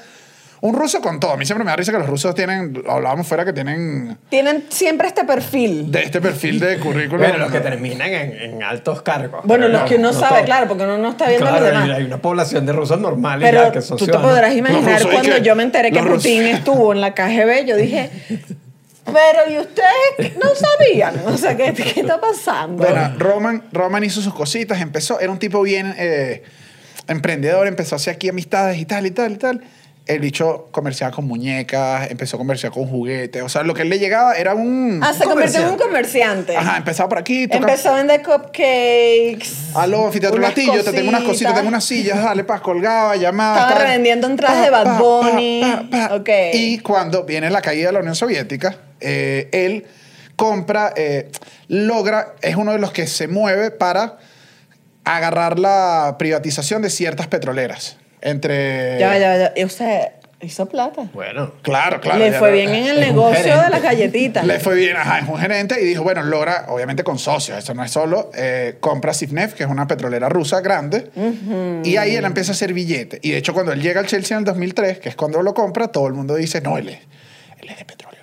[0.61, 1.33] Un ruso con todo.
[1.33, 4.17] A mí siempre me da risa que los rusos tienen, lo hablábamos fuera, que tienen
[4.31, 5.93] Tienen siempre este perfil.
[5.93, 7.19] de este perfil de currículum.
[7.21, 9.43] Bueno, los que terminan en, en altos cargos.
[9.45, 10.45] Bueno, los no, que uno no sabe, todos.
[10.47, 11.99] claro, porque uno no está viendo a Claro, los demás.
[11.99, 15.35] hay una población de rusos normales Pero ya que son tú te podrás imaginar cuando
[15.35, 18.11] que- yo me enteré que los rusos- Putin estuvo en la KGB, yo dije,
[19.05, 21.15] pero ¿y ustedes no sabían?
[21.27, 22.83] O sea, ¿qué, qué está pasando?
[22.83, 26.43] Bueno, Roman, Roman hizo sus cositas, empezó, era un tipo bien eh,
[27.07, 29.61] emprendedor, empezó a hacer aquí amistades y tal y tal y tal.
[30.07, 33.43] El bicho comerciaba con muñecas, empezó a comerciar con juguetes.
[33.43, 35.01] O sea, lo que él le llegaba era un.
[35.03, 36.55] ah, se convirtió en un comerciante.
[36.55, 37.47] Ajá, empezaba por aquí.
[37.47, 39.49] toca- Empezó a vender cupcakes.
[39.75, 41.55] Aló, anfiteatro Latillo, te tengo unas cositas, cositas.
[41.55, 43.57] tengo unas sillas, dale, paz, colgaba, llamaba.
[43.61, 43.83] Estaba tal.
[43.87, 45.63] revendiendo entradas de Bad Bunny.
[46.13, 46.29] Ok.
[46.53, 49.87] Y cuando viene la caída de la Unión Soviética, eh, él
[50.37, 51.31] compra, eh,
[51.69, 54.19] logra, es uno de los que se mueve para
[55.05, 57.97] agarrar la privatización de ciertas petroleras.
[58.25, 58.99] Entre.
[58.99, 59.53] Ya, ya, ya.
[59.55, 60.09] Y usted
[60.41, 61.09] hizo plata.
[61.13, 61.53] Bueno.
[61.63, 62.19] Claro, claro.
[62.19, 64.45] Le ya fue bien en el negocio de las galletitas.
[64.47, 67.75] Le fue bien, ajá, es un gerente y dijo, bueno, logra, obviamente con socios, eso
[67.75, 71.11] no es solo, eh, compra Sifnef, que es una petrolera rusa grande,
[71.85, 73.19] y ahí él empieza a hacer billete.
[73.23, 75.55] Y de hecho, cuando él llega al Chelsea en el 2003, que es cuando lo
[75.55, 76.99] compra, todo el mundo dice, no, él es,
[77.61, 78.14] él es de petróleo.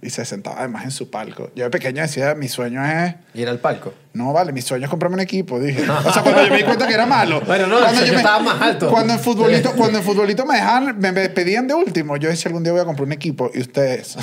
[0.00, 1.50] Y se sentaba además en su palco.
[1.56, 3.14] Yo de pequeño decía, mi sueño es...
[3.34, 3.92] Ir al palco.
[4.12, 5.82] No, vale, mi sueño es comprarme un equipo, dije.
[6.04, 7.40] O sea, cuando yo me di cuenta que era malo.
[7.46, 8.90] Bueno, no, cuando el sueño me- estaba más alto.
[8.90, 12.16] Cuando en futbolito, cuando en futbolito me dejaban, me, me pedían de último.
[12.16, 14.16] Yo decía, algún día voy a comprar un equipo y ustedes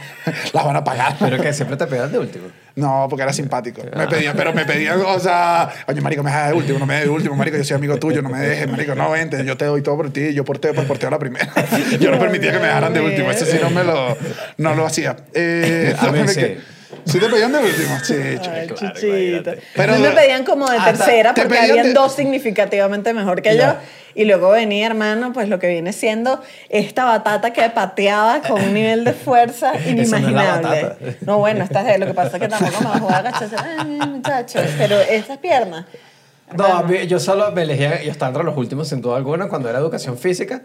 [0.52, 1.16] las van a pagar.
[1.18, 2.46] Pero que siempre te pegan de último.
[2.74, 3.82] No, porque era simpático.
[3.96, 6.94] Me pedían, pero me pedían, o sea, oye, marico, me dejas de último, no me
[6.94, 9.56] dejes de último, marico, yo soy amigo tuyo, no me dejes, marico, no, vente, yo
[9.56, 11.52] te doy todo por ti, yo porteo, pues porteo a la primera.
[12.00, 14.16] Yo no permitía que me dejaran de último, eso sí no me lo,
[14.58, 15.16] no lo hacía.
[15.34, 17.18] Eh, A mí ¿de sí.
[17.18, 17.98] te pedían de último?
[18.02, 18.14] Sí.
[18.14, 19.60] Ay, Claro.
[19.76, 23.56] Pero- mí me pedían como de tercera te porque habían de- dos significativamente mejor que
[23.56, 23.74] Ya.
[23.74, 23.78] yo.
[24.14, 28.74] Y luego venía, hermano, pues lo que viene siendo esta batata que pateaba con un
[28.74, 31.16] nivel de fuerza Eso no es inimaginable.
[31.22, 33.48] No, bueno, esta es lo que pasa es que tampoco me voy a agachar.
[33.56, 35.86] Ay, muchacho, pero estas piernas.
[36.56, 39.70] No, a yo solo me elegía, yo estaba entre los últimos sin duda alguna cuando
[39.70, 40.62] era educación física.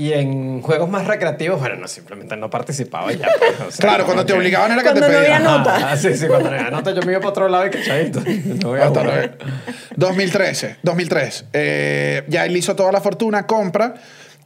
[0.00, 3.28] Y en juegos más recreativos, bueno, no, simplemente no participaba y ya.
[3.38, 5.44] pues, o sea, Claro, cuando te obligaban era que Cuando te no había pedían.
[5.44, 5.90] nota.
[5.92, 8.20] Ah, sí, sí, cuando no había nota yo me iba para otro lado y cachadito.
[8.62, 9.36] No voy a Hasta jugar.
[9.38, 9.56] luego.
[9.96, 11.44] 2013, 2003.
[11.52, 13.94] Eh, ya él hizo toda la fortuna, compra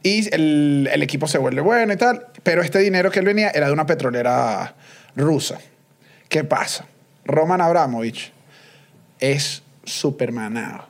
[0.03, 2.27] y el, el equipo se vuelve bueno y tal.
[2.43, 4.75] Pero este dinero que él venía era de una petrolera
[5.15, 5.57] rusa.
[6.27, 6.85] ¿Qué pasa?
[7.23, 8.33] Roman Abramovich
[9.21, 10.85] es supermanado.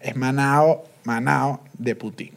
[0.00, 2.32] es manao, manao de Putin.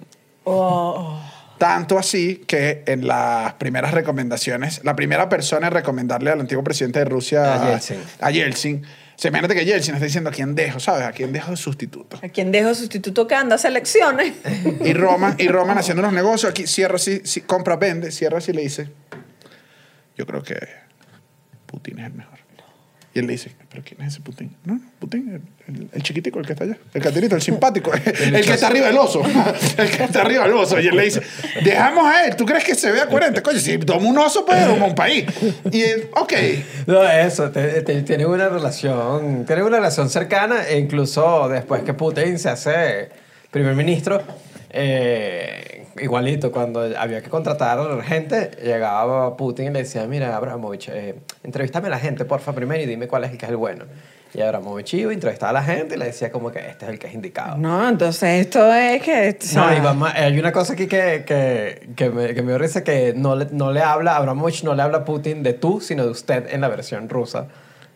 [0.45, 1.19] Oh.
[1.61, 6.97] Tanto así que en las primeras recomendaciones, la primera persona en recomendarle al antiguo presidente
[6.97, 7.99] de Rusia, A Yeltsin.
[8.19, 8.81] a Yeltsin,
[9.15, 11.05] se imagínate que Yeltsin está diciendo a quién dejo, ¿sabes?
[11.05, 12.17] A quién dejo de sustituto.
[12.23, 14.33] ¿A quién dejo sustituto que anda a selecciones?
[14.83, 18.49] Y Roman, y Roman haciendo los negocios, aquí cierra así, sí, compra, vende, cierra así
[18.49, 18.89] y le dice,
[20.17, 20.57] yo creo que
[21.67, 22.39] Putin es el mejor.
[23.13, 24.55] Y él le dice, ¿pero quién es ese Putin?
[24.63, 27.91] No, no, Putin, el, el- el chiquitico, el que está allá, el catirito, el simpático,
[27.93, 28.01] el,
[28.45, 29.21] que está arriba del oso,
[29.77, 30.79] el que está arriba del oso.
[30.79, 31.21] Y él le dice,
[31.63, 33.41] dejamos a él, ¿tú crees que se vea coherente?
[33.41, 35.25] Coño, si toma un oso, pues toma un país.
[35.71, 36.33] Y él, ok,
[36.87, 41.93] No, eso, te- te- tienen una relación, tienen una relación cercana e incluso después que
[41.93, 43.09] Putin se hace
[43.51, 44.21] primer ministro,
[44.69, 51.15] eh, igualito, cuando había que contratar gente, llegaba Putin y le decía, mira, Abramovich, eh,
[51.43, 53.85] entrevístame a la gente, porfa, primero y dime cuál es el que es el bueno.
[54.33, 56.99] Y Abramovich iba, entrevistaba a la gente y le decía como que este es el
[56.99, 57.57] que es indicado.
[57.57, 59.37] No, entonces esto es que...
[59.37, 62.41] o sea, No, y va más- hay una cosa aquí que, que, que me, que
[62.41, 65.51] me risa, que no le, no le habla, Abramovich no le habla a Putin de
[65.53, 67.47] tú, sino de usted en la versión rusa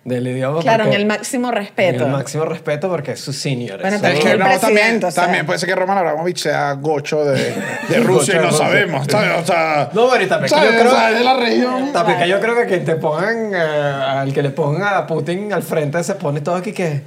[0.06, 0.62] del idioma.
[0.62, 2.06] Claro, en el máximo en respeto.
[2.06, 3.82] el máximo respeto porque es su senior.
[3.82, 5.24] Bueno, pero Es que el no, también, o sea.
[5.24, 7.54] también puede ser que Roman Abramovich sea gocho de,
[7.90, 8.66] de Rusia y no Gocho de Rusia.
[8.66, 9.32] sabemos, ¿sabes?
[9.42, 11.92] O sea, No, pero y también yo creo- O sea, es de la región.
[11.92, 15.52] También que yo creo que quien te pongan, eh, al que le pongan a Putin
[15.52, 17.02] al frente se pone todo aquí que...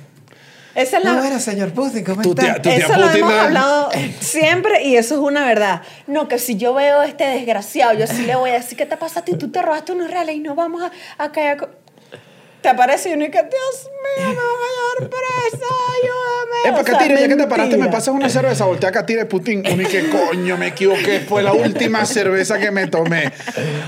[0.75, 1.13] Esa es la...
[1.15, 2.43] No, era señor Putin, ¿cómo Tu está?
[2.43, 3.89] tía- tu tía Eso lo Putin hemos no- hablado
[4.21, 5.83] siempre y eso es una verdad.
[6.09, 8.87] No, que si yo veo a este desgraciado, yo sí le voy a decir, ¿qué
[8.87, 9.35] te pasa a ti?
[9.37, 10.91] Tú te robaste unos reales y no vamos a,
[11.23, 11.69] a caer...
[12.59, 12.63] co-".
[12.63, 16.59] Te aparece y uno y que, Dios mío, me van a llevar presa, ayúdame.
[16.65, 19.63] Es para ya que te paraste, me pasas una cerveza, voltea a Catire Putin.
[19.71, 23.33] Uno y que coño, me equivoqué, fue la última cerveza que me tomé.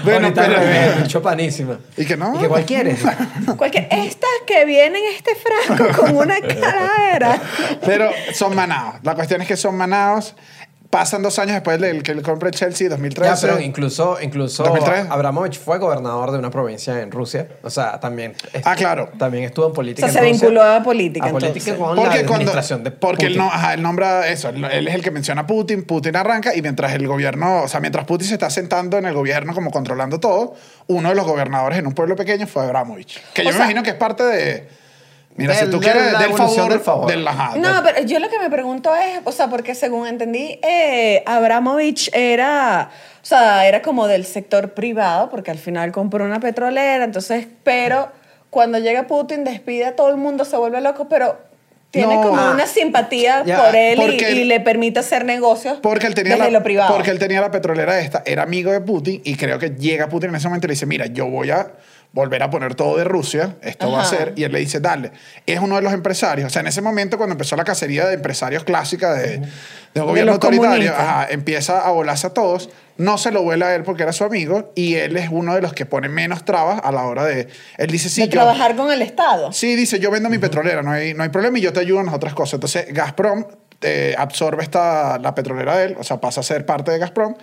[0.05, 0.61] Bueno, Ahorita pero.
[0.61, 1.79] revés, mucho panísima.
[1.97, 2.37] ¿Y que no?
[2.37, 3.01] ¿Y que cuál quieres?
[3.57, 7.41] Cualquier, estas que vienen en este frasco con una caradera.
[7.85, 8.97] Pero son manados.
[9.03, 10.35] La cuestión es que son manados.
[10.91, 13.33] Pasan dos años después del que le compra el Chelsea, 2013.
[13.33, 15.07] Ya, pero incluso, incluso 2003.
[15.09, 17.47] Abramovich fue gobernador de una provincia en Rusia.
[17.63, 18.35] O sea, también...
[18.65, 19.09] Ah, claro.
[19.17, 20.49] También estuvo en política O sea, en se Rusia.
[20.49, 21.75] vinculó a política, A política entonces.
[21.79, 23.39] con la Porque cuando, administración de porque él, Putin.
[23.47, 26.57] no, ajá, él nombra eso, él, él es el que menciona a Putin, Putin arranca
[26.57, 29.71] y mientras el gobierno, o sea, mientras Putin se está sentando en el gobierno como
[29.71, 30.55] controlando todo,
[30.89, 33.67] uno de los gobernadores en un pueblo pequeño fue Abramovich, que yo O me sea-
[33.67, 34.69] imagino que es parte de,
[35.41, 37.11] mira, si tú quieres, del favor, del favor.
[37.11, 40.07] del- ajá, No, del- pero yo lo que me pregunto es, o sea, porque según
[40.07, 42.91] entendí, eh, Abramovich era,
[43.23, 48.09] o sea, era como del sector privado, porque al final compró una petrolera, entonces, pero
[48.51, 51.39] cuando llega Putin despide a todo el mundo, se vuelve loco, pero
[51.93, 52.23] tiene No.
[52.23, 52.53] como Ah.
[52.55, 56.15] una simpatía Ya, por él y- porque y, él- le permite hacer negocios Porque él,
[56.15, 56.95] tenía desde la, lo privado.
[56.95, 60.31] porque él tenía la petrolera esta, era amigo de Putin y creo que llega Putin
[60.31, 61.73] en ese momento y le dice, mira, yo voy a
[62.13, 65.13] volver a poner todo de Rusia, esto va a ser, y él le dice, dale,
[65.47, 68.15] es uno de los empresarios, o sea, en ese momento cuando empezó la cacería de
[68.15, 69.39] empresarios clásica de,
[69.95, 73.69] de un gobierno los autoritario, ajá, empieza a volarse a todos, no se lo vuela
[73.69, 76.45] a él porque era su amigo y él es uno de los que pone menos
[76.45, 77.47] trabas a la hora de,
[77.79, 78.33] él dice, sí, de yo...
[78.33, 79.53] trabajar con el Estado.
[79.53, 82.01] Sí, dice, yo vendo mi petrolera, no hay, no hay problema y yo te ayudo
[82.01, 82.55] en las otras cosas.
[82.55, 83.45] Entonces, Gazprom
[83.83, 87.35] eh, absorbe esta, la petrolera de él, o sea, pasa a ser parte de Gazprom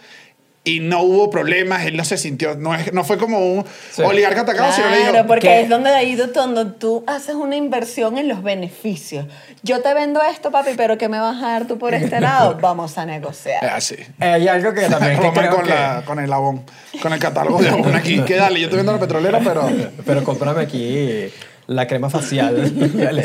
[0.67, 4.01] y no hubo problemas, él no se sintió, no, es, no fue como un Sí.
[4.03, 5.62] oligarca atacado, sino le Claro, dijo, porque ¿qué?
[5.62, 9.25] es donde ahí donde tú haces una inversión en los beneficios.
[9.63, 12.58] Yo te vendo esto, papi, pero ¿qué me vas a dar tú por este lado?
[12.62, 13.65] Vamos a negociar.
[13.65, 13.95] así.
[14.19, 16.63] Eh, Hay algo que también que creo con, que- la, con el abón,
[17.01, 19.69] con el catálogo de abón aquí, que dale, yo te vendo la petrolera, pero...
[20.06, 21.30] Pero cómprame aquí
[21.67, 23.19] la crema facial, el.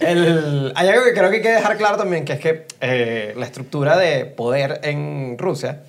[0.00, 3.34] El- hay algo que creo que hay que dejar claro también, que es que eh,
[3.36, 5.80] la estructura de poder en Rusia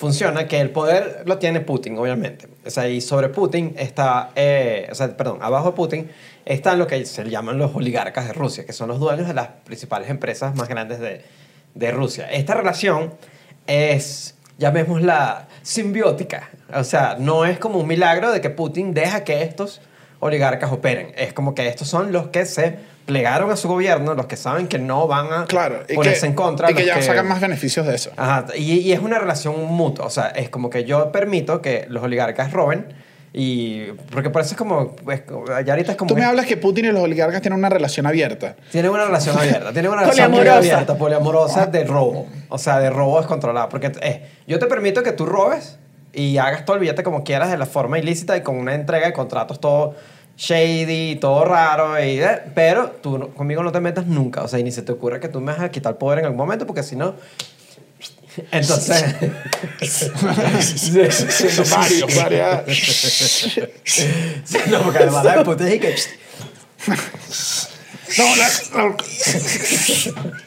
[0.00, 2.48] funciona, que el poder lo tiene Putin, obviamente.
[2.64, 6.10] O sea, y sobre Putin está, eh, o sea, perdón, abajo de Putin
[6.46, 9.48] están lo que se llaman los oligarcas de Rusia, que son los dueños de las
[9.48, 11.22] principales empresas más grandes de,
[11.74, 12.30] de Rusia.
[12.32, 13.12] Esta relación
[13.66, 16.48] es, llamémosla, simbiótica.
[16.74, 19.82] O sea, no es como un milagro de que Putin deja que estos
[20.18, 21.12] oligarcas operen.
[21.14, 22.78] Es como que estos son los que se
[23.10, 26.34] plegaron a su gobierno, los que saben que no van a Claro, ponerse que, en
[26.34, 26.70] contra.
[26.70, 28.10] y que ya sacan más beneficios de eso.
[28.16, 31.86] Ajá, y, y es una relación mutua, o sea, es como que yo permito que
[31.88, 32.86] los oligarcas roben
[33.32, 33.86] y...
[34.12, 34.94] Porque por eso es como...
[35.10, 36.08] es como- ya ahorita es como...
[36.08, 38.54] Tú me hablas que Putin y los oligarcas tienen una relación abierta.
[38.70, 40.58] Tienen una relación abierta, tienen una relación Poliamorosa.
[40.58, 43.68] abierta, poliamorosa de robo, o sea, de robo descontrolado.
[43.68, 45.78] Porque eh, yo te permito que tú robes
[46.12, 49.06] y hagas todo el billete como quieras de la forma ilícita y con una entrega
[49.06, 49.94] de contratos todo
[50.40, 54.58] shady, todo raro, y, eh, pero tú no- conmigo no te metas nunca, o sea,
[54.58, 56.66] y ni se te ocurra que tú me vas a quitar poder en algún momento
[56.66, 57.14] porque si no...
[58.50, 59.04] Entonces...
[59.82, 62.62] Son varios, varias...
[63.84, 65.94] Sí, no, porque además la de puta es y que...
[68.18, 68.96] No, la-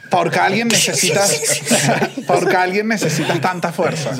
[0.09, 1.41] porque alguien necesitas
[2.27, 4.11] porque alguien necesitas tanta fuerza.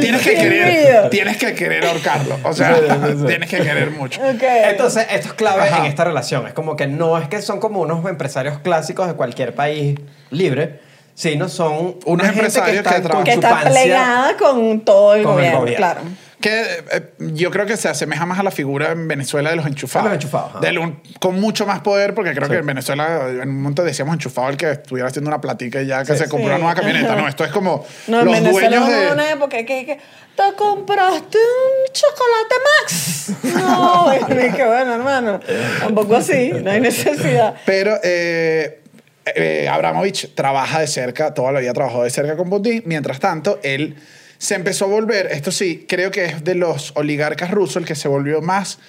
[0.00, 2.38] Tienes que querer, tienes que querer ahorcarlo.
[2.44, 3.26] O sea, Sí, sí, sí.
[3.26, 4.20] tienes que querer mucho.
[4.22, 4.42] Ok.
[4.42, 5.78] Entonces, esto es clave Ajá.
[5.80, 6.46] en esta relación.
[6.46, 9.98] Es como que no es que son como unos empresarios clásicos de cualquier país
[10.30, 10.80] libre,
[11.14, 13.82] sino son Unos empresarios que trabajan- que está conchupancia.
[13.82, 15.76] plegada con todo el Con el gobierno, gobierno.
[15.76, 16.00] claro.
[16.42, 19.66] Que eh, yo creo que se asemeja más a la figura en Venezuela de los
[19.66, 20.06] enchufados.
[20.08, 20.60] Los enchufados, ajá.
[20.60, 22.52] Del un- con mucho más poder, porque creo Sí.
[22.52, 25.86] que en Venezuela en un momento decíamos enchufado el que estuviera haciendo una platica y
[25.86, 26.18] ya que Sí.
[26.24, 26.54] se compró Sí.
[26.54, 27.16] una nueva camioneta.
[27.16, 29.12] No, esto es como No, en los Venezuela dueños de...
[29.12, 29.96] una época que, que
[30.36, 33.08] te compraste un chocolate Max.
[33.62, 35.40] No, y que bueno, hermano.
[35.80, 37.54] Tampoco así, no hay necesidad.
[37.64, 38.80] Pero eh,
[39.26, 42.82] eh, Abramovich trabaja de cerca, toda la vida trabajó de cerca con Putin.
[42.86, 43.96] Mientras tanto, él
[44.42, 47.94] se empezó a volver, esto sí, creo que es de los oligarcas rusos el que
[47.94, 48.80] se volvió más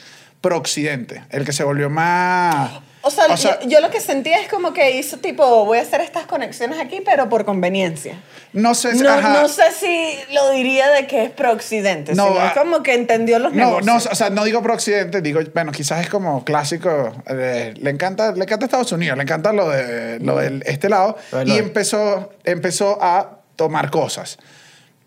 [0.42, 2.72] pro-occidente, el que se volvió más...
[3.06, 6.02] O sea, yo, yo lo que sentía es como que hizo tipo, voy a hacer
[6.02, 8.16] estas conexiones aquí, pero por conveniencia.
[8.54, 9.42] no sé, si- No, ajá.
[9.42, 13.38] no sé si lo diría de que es pro-occidente, No, sino ah, como que entendió
[13.40, 13.86] los No, negocios.
[13.86, 18.32] no, o sea, no digo pro-occidente, digo, bueno, quizás es como clásico, eh, le encanta,
[18.32, 21.52] le encanta Estados Unidos, le encanta lo de, lo de este lado, Lo del y
[21.52, 21.64] lado.
[21.64, 24.40] empezó, empezó a tomar cosas.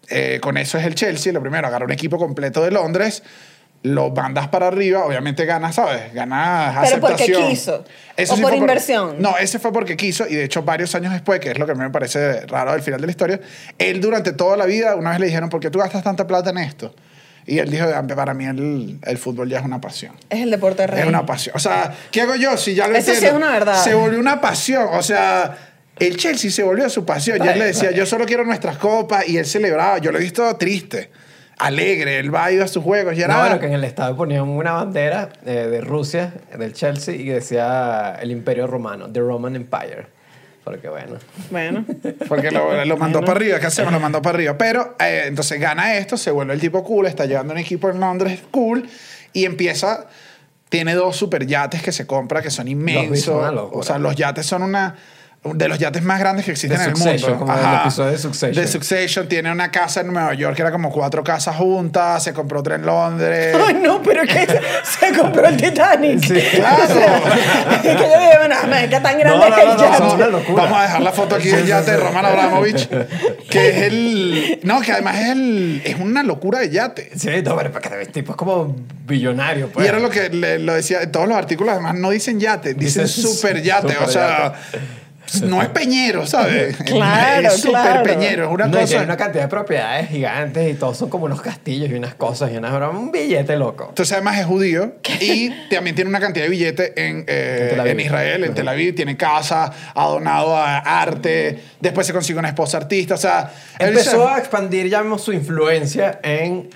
[0.08, 3.22] Eh, con eso es el Chelsea, lo primero, agarra un equipo completo de Londres,
[3.82, 6.12] lo mandas para arriba, obviamente ganas, ¿sabes?
[6.12, 7.50] Ganas Pero porque aceptación.
[7.50, 7.84] quiso,
[8.32, 9.16] o sí por inversión.
[9.18, 11.72] no, ese fue porque quiso y de hecho varios años después, que es lo que
[11.72, 13.40] a mí me parece raro del final de la historia,
[13.78, 16.50] él durante toda la vida, una vez le dijeron, ¿por qué tú gastas tanta plata
[16.50, 16.94] en esto?
[17.46, 20.16] Y él dijo, para mí el, el fútbol ya es una pasión.
[20.28, 21.02] Es el deporte rey.
[21.02, 21.54] Es una pasión.
[21.54, 22.56] O sea, ¿qué hago yo?
[22.56, 23.84] Si ya lo Eso sí es una verdad.
[23.84, 24.88] Se volvió una pasión.
[24.92, 25.56] O sea,
[25.98, 27.38] el Chelsea se volvió su pasión.
[27.44, 29.28] Y él le decía, yo solo quiero nuestras copas.
[29.28, 29.98] Y él celebraba.
[29.98, 31.10] Yo lo he visto triste,
[31.58, 32.18] alegre.
[32.18, 33.16] Él va, iba a sus juegos.
[33.16, 36.72] Y era, No, bueno, que en el estadio ponían una bandera eh, de Rusia, del
[36.72, 40.16] Chelsea, y decía el Imperio Romano, The Roman Empire.
[40.66, 41.16] Porque bueno.
[41.50, 41.84] Bueno.
[42.26, 43.92] Porque lo, lo mandó para arriba, ¿qué hacemos?
[43.92, 44.58] Lo mandó para arriba.
[44.58, 48.00] Pero eh, entonces gana esto, se vuelve el tipo cool, está llevando un equipo en
[48.00, 48.88] Londres cool
[49.32, 50.08] y empieza.
[50.68, 53.48] Tiene dos super yates que se compra que son inmensos.
[53.72, 54.96] o sea, los yates son una.
[55.54, 57.46] De los yates más grandes que existen De en el Succession, mundo.
[57.46, 58.64] como el episodio de Succession.
[58.64, 59.28] De Succession.
[59.28, 62.22] Tiene una casa en Nueva York que era como cuatro casas juntas.
[62.22, 63.56] Se compró otra en Londres.
[63.66, 64.60] Ay, no, pero que se,
[65.12, 66.20] se compró el Titanic.
[66.24, 66.84] Sí, claro.
[66.84, 69.74] O sea, que yo dije, bueno, man, ¿qué tan grande No, no, es el no,
[69.74, 69.96] no, yate?
[69.98, 70.62] son una locura.
[70.64, 72.88] Vamos a dejar la foto aquí del yate de Roman Abramovich,
[73.50, 74.60] que es el...
[74.64, 75.82] No, que además es el...
[75.84, 77.10] Es una locura de yate.
[77.16, 78.74] Sí, no, pero porque el tipo es como
[79.06, 79.86] billonario, pues.
[79.86, 82.74] Y era lo que le- lo decía, en todos los artículos además no dicen yate,
[82.74, 84.54] dicen Dicen super yate, o sea,
[85.42, 86.76] no es peñero, ¿sabes?
[86.86, 88.02] Claro, es super claro.
[88.04, 88.86] peñero, es una no, y cosa...
[88.86, 92.50] tiene una cantidad de propiedades gigantes y todos son como unos castillos y unas cosas
[92.52, 93.86] y unas bromas, un billete loco.
[93.88, 98.00] Entonces además es judío y también tiene una cantidad de billete en, eh, En en
[98.00, 102.76] Israel, en Tel Aviv, tiene casa, ha donado a arte, después se consigue una esposa
[102.78, 103.50] artista, o sea...
[103.78, 106.70] él Empezó se- a expandir, llamamos, su influencia en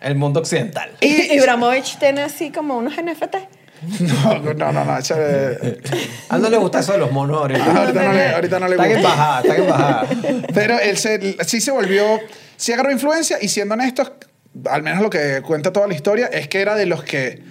[0.00, 0.90] el mundo occidental.
[1.00, 3.36] Y Ibramovich tiene así como unos NFT.
[4.00, 5.80] No, no, no, no, eh,
[6.28, 7.64] A él no le gusta eso de los monos ahorita.
[7.80, 9.08] ahorita, no le, ahorita no le Están en gusta.
[9.08, 10.06] bajada, están en bajada.
[10.54, 12.04] Pero él se, sí se volvió,
[12.56, 14.12] sí agarró influencia y siendo honestos,
[14.70, 17.42] al menos lo que cuenta toda la historia, es que era de los que,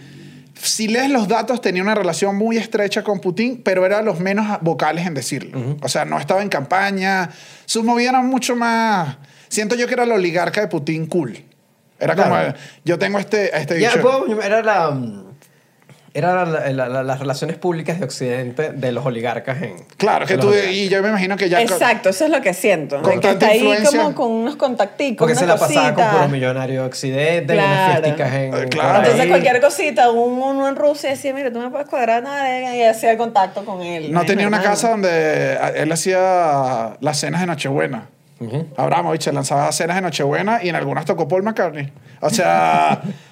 [0.62, 4.60] si lees los datos, tenía una relación muy estrecha con Putin, pero era los menos
[4.62, 5.78] vocales en decirlo.
[5.82, 7.30] O sea, no estaba en campaña,
[7.65, 9.17] sus movidas eran mucho más...
[9.50, 11.44] Siento yo que era el oligarca de Putin cool.
[12.00, 12.54] Era como, Claro.
[12.86, 14.41] yo tengo este, este bicho.
[14.41, 14.98] era la...
[16.13, 19.76] Era la- la- la- las relaciones públicas de Occidente de los oligarcas en...
[19.95, 21.62] Claro, que tú, y yo me imagino que ya...
[21.62, 23.02] Exacto, eso es lo que siento.
[23.02, 24.02] Con de que tanta está ahí influencia.
[24.02, 27.58] como con unos contacticos, Porque una se la pasaba con puro millonario de Occidente y
[27.58, 28.02] unas Claro.
[28.04, 28.54] fiesticas en...
[28.54, 29.00] Eh, claro.
[29.00, 32.84] Entonces cualquier cosita, un, uno en Rusia decía, mira, tú me puedes cuadrar nada, y
[32.84, 34.12] hacía el contacto con él.
[34.12, 38.10] No tenía una casa donde él hacía las cenas de Nochebuena.
[38.41, 38.67] Ujú.
[38.76, 41.89] Abramovich se lanzaba cenas de Nochebuena y en algunas tocó Paul McCartney.
[42.19, 43.00] O sea,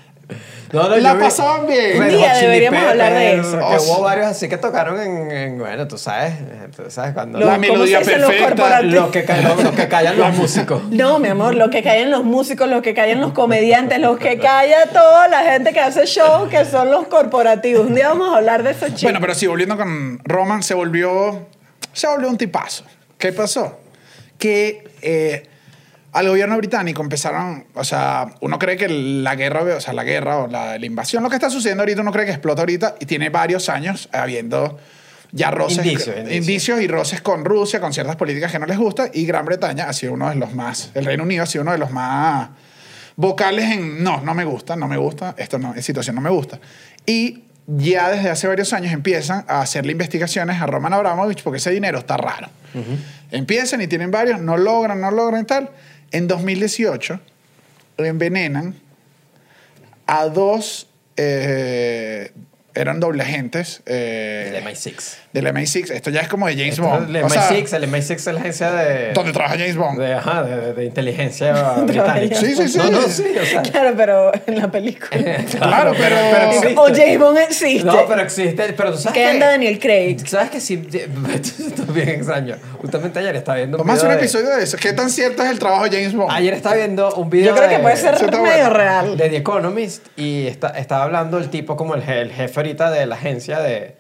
[0.72, 2.02] No, no, La yo vi- pasaban bien.
[2.02, 3.58] Un día deberíamos hablar de eso.
[3.58, 6.34] Que Oh, hubo varios así que tocaron en, en- bueno, tú sabes,
[6.76, 7.40] tú sabes cuando...
[7.40, 8.46] Los- la ¿cómo se melodía los perfecta.
[8.48, 8.94] corporativos?
[8.94, 10.84] Lo que, callan los músicos.
[10.92, 14.38] No, mi amor, lo que callan los músicos, lo que callan los comediantes, los que
[14.38, 17.88] calla toda la gente que hace show, que son los corporativos.
[17.88, 19.04] Un día vamos a hablar de esos chicos.
[19.04, 21.48] Bueno, pero sí, volviendo con Roman, se volvió,
[21.94, 22.84] se volvió un tipazo.
[23.18, 23.80] ¿Qué pasó?
[24.38, 25.49] Que eh,
[26.12, 30.40] al gobierno británico empezaron, o sea, uno cree que la guerra, o sea, la guerra
[30.40, 33.06] o la, la invasión, lo que está sucediendo ahorita, uno cree que explota ahorita y
[33.06, 34.80] tiene varios años habiendo
[35.32, 36.82] ya roces, Indicios, indicios.
[36.82, 39.94] y roces con Rusia, con ciertas políticas que no les gusta y Gran Bretaña ha
[39.94, 42.50] sido uno de los más, el Reino Unido ha sido uno de los más
[43.16, 46.30] vocales en, no, no me gusta, no me gusta, esto no, esta situación no me
[46.30, 46.60] gusta.
[47.06, 51.70] Y ya desde hace varios años empiezan a hacerle investigaciones a Roman Abramovich porque ese
[51.70, 52.48] dinero está raro.
[53.30, 55.70] Empiezan y tienen varios, no logran, no logran y tal.
[56.12, 57.20] En 2018
[57.98, 58.76] envenenan
[60.06, 62.32] a dos, eh,
[62.74, 65.18] eran doble agentes eh, El MI6.
[65.34, 65.92] Del MI6.
[65.92, 67.16] Esto ya es como de James Esto Bond.
[67.16, 69.14] El O sea, MI6, el MI6 es la agencia de...
[69.14, 70.00] donde trabaja James Bond.
[70.00, 71.54] De, ajá, de, inteligencia
[71.86, 72.36] británica.
[72.36, 72.78] Sí, sí, sí.
[72.78, 73.62] No, no, sí, o sea...
[73.62, 75.10] Claro, pero en la película.
[75.60, 77.84] Claro, pero- o James Bond existe.
[77.86, 78.74] No, pero existe.
[78.74, 80.18] Pero tú sabes que anda Daniel Craig.
[80.26, 80.88] ¿Sabes que sí?
[81.34, 82.56] Esto es bien extraño.
[82.82, 84.78] Justamente ayer estaba viendo un Vamos a hacer un de- episodio de eso.
[84.78, 86.32] ¿Qué tan cierto es el trabajo de James Bond?
[86.32, 88.70] Ayer estaba viendo un video Yo creo que de- puede ser medio bueno.
[88.72, 89.18] real.
[89.18, 93.06] de The Economist y está, estaba hablando el tipo como el, el jefe ahorita de
[93.06, 93.96] la agencia de,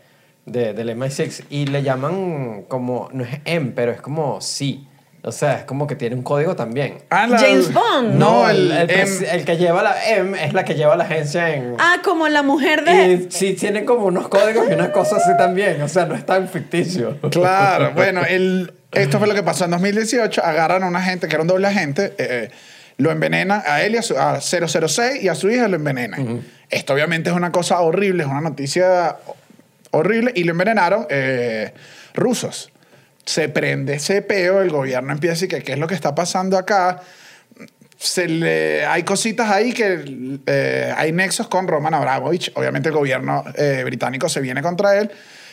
[0.52, 4.86] de, del MI6 y le llaman como, no es M, pero es como sí.
[5.22, 7.00] O sea, es como que tiene un código también.
[7.10, 8.16] Ah, la- James Bond.
[8.16, 11.76] No, el, el, que lleva la M es la que lleva la agencia en...
[11.78, 13.14] Ah, como la mujer de.
[13.14, 15.82] Y sí, tienen como unos códigos y unas cosas así también.
[15.82, 17.18] O sea, no es tan ficticio.
[17.32, 20.42] Claro, bueno, el, esto fue lo que pasó en 2018.
[20.42, 22.50] Agarran a una gente que era un doble agente, eh,
[22.96, 26.44] lo envenenan a él y a, su, a 006 y a su hija lo envenenan.
[26.70, 29.18] Esto obviamente es una cosa horrible, es una noticia
[29.91, 31.73] horrible y lo envenenaron eh,
[32.13, 32.71] rusos.
[33.25, 36.15] Se prende ese peo, el gobierno empieza a decir que qué es lo que está
[36.15, 37.02] pasando acá.
[37.97, 42.52] Se le, hay cositas ahí que eh, hay nexos con Roman Abramovich.
[42.56, 45.12] Obviamente el gobierno eh, británico se viene contra él.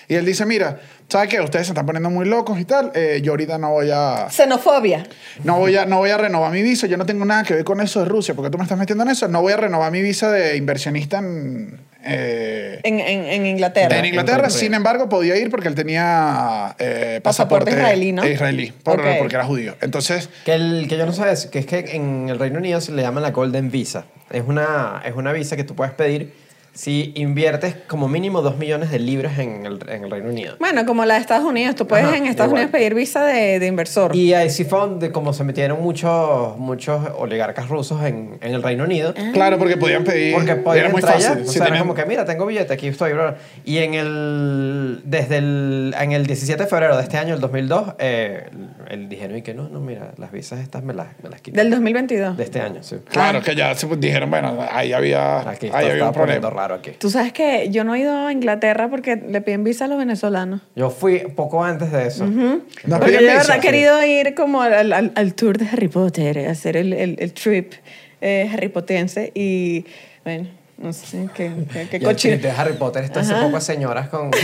[0.09, 1.41] Y él dice, mira, ¿sabes qué?
[1.41, 2.93] Ustedes se están poniendo muy locos y tal.
[2.95, 4.29] eh, yo ahorita no voy a...
[4.31, 5.05] Xenofobia.
[5.43, 6.87] No voy, a, no voy a renovar mi visa.
[6.87, 8.35] Yo no tengo nada que ver con eso de Rusia.
[8.35, 9.27] porque tú me estás metiendo en eso?
[9.27, 11.81] No voy a renovar mi visa de inversionista en...
[12.07, 13.99] eh, En, en, en Inglaterra.
[13.99, 18.27] en Inglaterra, sin embargo, podía ir porque él tenía eh, Pasaporte pasaporte, israelí, ¿no?
[18.27, 19.07] israelí, por- Ok.
[19.19, 19.77] porque era judío.
[19.81, 22.81] Entonces, Que, el, que yo no sabía, es que es que en el Reino Unido
[22.81, 24.05] se le llama la Golden Visa.
[24.31, 26.33] Es una, es una visa que tú puedes pedir
[26.77, 30.57] si inviertes como mínimo 2 millones de libras en el, en el Reino Unido.
[30.59, 31.75] Bueno, como la de Estados Unidos.
[31.75, 32.65] Tú puedes Ajá, en Estados igual.
[32.65, 34.15] Unidos pedir visa de, de inversor.
[34.15, 38.63] Y ahí sí fue donde como se metieron muchos, muchos oligarcas rusos en, en el
[38.63, 39.15] Reino Unido.
[39.33, 40.35] claro, porque podían pedir...
[40.35, 41.27] Porque podían era muy fácil.
[41.33, 41.41] allá.
[41.43, 43.15] O Si sea, era tenían- como que, mira, tengo billete, aquí estoy.
[43.15, 43.37] bla.
[43.65, 47.95] Y en el, desde el, en el 17 de febrero de este año, el 2002,
[47.99, 48.51] eh,
[48.91, 51.57] el, dijeron y que no, no, mira, las visas estas me las, me las quito.
[51.57, 52.37] Del 2022.
[52.37, 52.97] De este año, sí.
[53.11, 56.51] Claro, que ya se dijeron, bueno, ahí había, Aquí ahí había un poniendo problema.
[56.63, 56.93] raro aquí.
[56.99, 59.99] Tú sabes que yo no he ido a Inglaterra porque le piden visa a los
[59.99, 60.61] venezolanos.
[60.75, 62.27] Yo fui poco antes de eso.
[62.27, 62.61] No
[62.99, 66.47] Porque yo de verdad he querido ir como al, al- al tour de Harry Potter,
[66.47, 67.73] a hacer el, el, el trip
[68.21, 69.85] eh, Harry Pottense y
[70.25, 72.37] bueno, no sé qué, qué, qué el cochino.
[72.39, 74.31] de Harry Potter está hace poco a señoras con...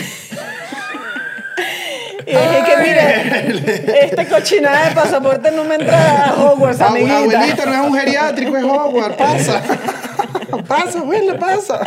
[2.26, 7.18] Y dije que mire, este cochinada de pasaporte no me entra a Hogwarts, amiguita.
[7.18, 9.62] Abuelita, no es un geriátrico, es Hogwarts, pasa.
[10.68, 11.80] pasa, abuela, pasa.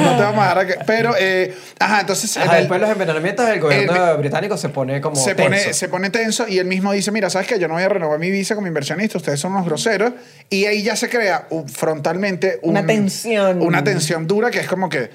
[0.00, 0.74] no te vamos a dejar a que...
[0.86, 2.36] Pero, eh, ajá, entonces...
[2.36, 5.34] en Ajá, el- después de los envenenamientos, el gobierno el- británico se pone como se
[5.34, 5.50] tenso.
[5.50, 7.58] pone, se pone tenso y él mismo dice, mira, ¿sabes qué?
[7.58, 10.12] Yo no voy a renovar mi visa como inversionista, ustedes son unos groseros.
[10.50, 13.60] Y ahí ya se crea un- frontalmente un- Una tensión.
[13.62, 15.10] Una tensión dura que es como que,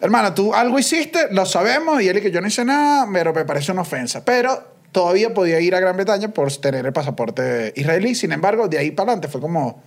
[0.00, 3.32] hermano, tú algo hiciste, lo sabemos, y él y que yo no hice nada, pero
[3.32, 4.24] me parece una ofensa.
[4.24, 8.14] Pero todavía podía ir a Gran Bretaña por tener el pasaporte israelí.
[8.14, 9.82] Sin embargo, de ahí para adelante fue como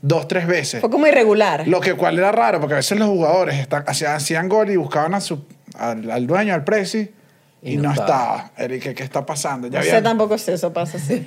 [0.00, 0.80] dos, tres veces.
[0.80, 1.66] Fue como irregular.
[1.66, 4.76] Lo que cual era raro, porque a veces los jugadores están, hacían, hacían gol y
[4.76, 5.44] buscaban a su,
[5.78, 7.10] al, al dueño, al presi,
[7.62, 8.50] y, Y no, no estaba.
[8.56, 9.68] Eric, ¿qué, qué está pasando?
[9.68, 11.24] Ya No sé tampoco si eso pasa así.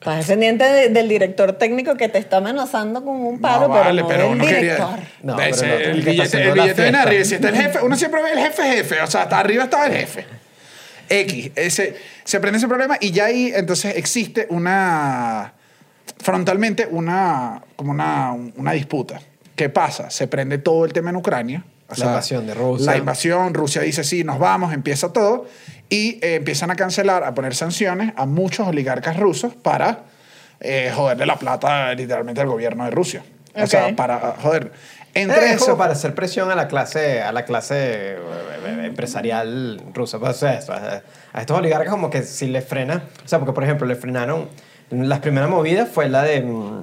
[0.00, 3.84] Estás pendiente de- del director técnico que te está amenazando con un paro, no, pero
[3.84, 4.88] vale, no pero del uno director.
[4.88, 5.08] quería.
[5.22, 7.24] No, pero no, el billete, el billete viene arriba.
[7.24, 9.00] Si está el jefe, uno siempre ve el jefe, jefe.
[9.02, 10.24] O sea, hasta arriba estaba el jefe.
[11.10, 11.50] X.
[11.54, 15.52] Ese, se aprende ese problema y ya ahí entonces existe una.
[16.18, 17.62] Frontalmente, una.
[17.76, 19.20] Como una, una disputa.
[19.56, 20.08] ¿Qué pasa?
[20.10, 21.64] Se prende todo el tema en Ucrania.
[21.88, 22.86] O La invasión de Rusia.
[22.92, 25.46] La invasión, Rusia dice sí, nos vamos, empieza todo.
[25.90, 30.04] Y eh, empiezan a cancelar, a poner sanciones a muchos oligarcas rusos para
[30.60, 33.22] eh, joderle la plata literalmente al gobierno de Rusia.
[33.54, 34.72] O sea, para joder.
[35.12, 39.82] Entre Eh, como eso, para hacer presión a la clase, a la clase eh, empresarial
[39.92, 40.20] rusa.
[40.20, 43.64] Pues, o sea, a estos oligarcas como que si les frena, o sea, porque por
[43.64, 44.48] ejemplo le frenaron,
[44.90, 46.82] las primeras movidas fue la de, mm,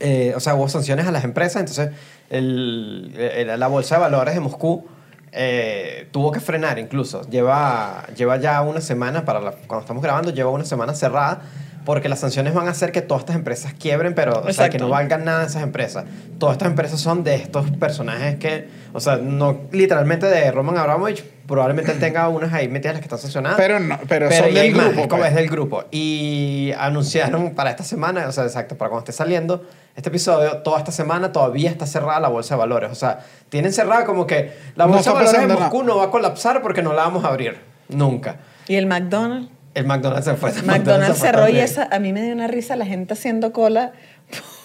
[0.00, 1.90] eh, o sea, hubo sanciones a las empresas, entonces
[2.28, 4.86] el- el- la bolsa de valores de Moscú
[5.32, 7.22] eh, tuvo que frenar incluso.
[7.28, 11.42] Lleva, lleva ya una semana, para cuando estamos grabando, lleva una semana cerrada
[11.90, 14.78] porque las sanciones van a hacer que todas estas empresas quiebren, pero o sea, que
[14.78, 16.04] no valgan nada esas empresas.
[16.38, 21.24] Todas estas empresas son de estos personajes que, o sea, no literalmente de Roman Abramovich,
[21.48, 23.56] probablemente él tenga unas ahí metidas las que están sancionadas.
[23.58, 25.30] Pero no- pero y son del más, grupo, es como pues.
[25.32, 25.84] es del grupo.
[25.90, 29.66] Y anunciaron para esta semana, o sea, exacto, para cuando esté saliendo
[29.96, 32.92] este episodio, toda esta semana todavía está cerrada la bolsa de valores.
[32.92, 33.18] O sea,
[33.48, 36.04] tienen cerrada como que la No bolsa está de valores de pasando Moscú no va
[36.04, 37.58] a colapsar porque no la vamos a abrir.
[37.88, 38.36] Nunca.
[38.68, 39.50] ¿Y el McDonald's?
[39.74, 40.52] El McDonald's se fue.
[40.62, 43.92] McDonald's fue cerró y esa, a mí me dio una risa la gente haciendo cola.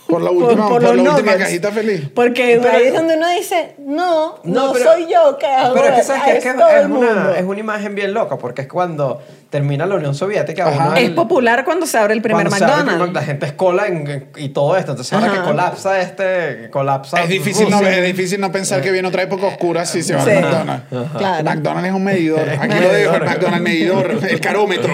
[0.08, 1.44] Por la última- por los la última nuggets.
[1.46, 2.10] cajita feliz.
[2.14, 5.74] Porque Pero- ahí es donde uno dice, no, no, No, pero- soy yo que hago
[5.74, 6.22] Pero es que, ¿sabes?
[6.36, 10.14] Es, que es, una, es una imagen bien loca, porque es cuando termina la Unión
[10.14, 10.68] Soviética.
[10.68, 10.88] Ajá.
[10.90, 12.94] uno Es el- popular cuando se abre el primer abre McDonald's.
[12.94, 14.92] primer- la gente es cola en- en- y todo esto.
[14.92, 17.24] Entonces, ahora que colapsa este, colapsa.
[17.24, 20.24] Es difícil, no, es difícil no pensar que viene otra época oscura si se va
[20.24, 20.30] Sí.
[20.32, 20.86] al McDonald's.
[21.18, 21.44] Claro.
[21.44, 22.48] McDonald's es un medidor.
[22.50, 23.26] Aquí lo dejo, el medidor.
[23.26, 24.94] McDonald's medidor, el carómetro.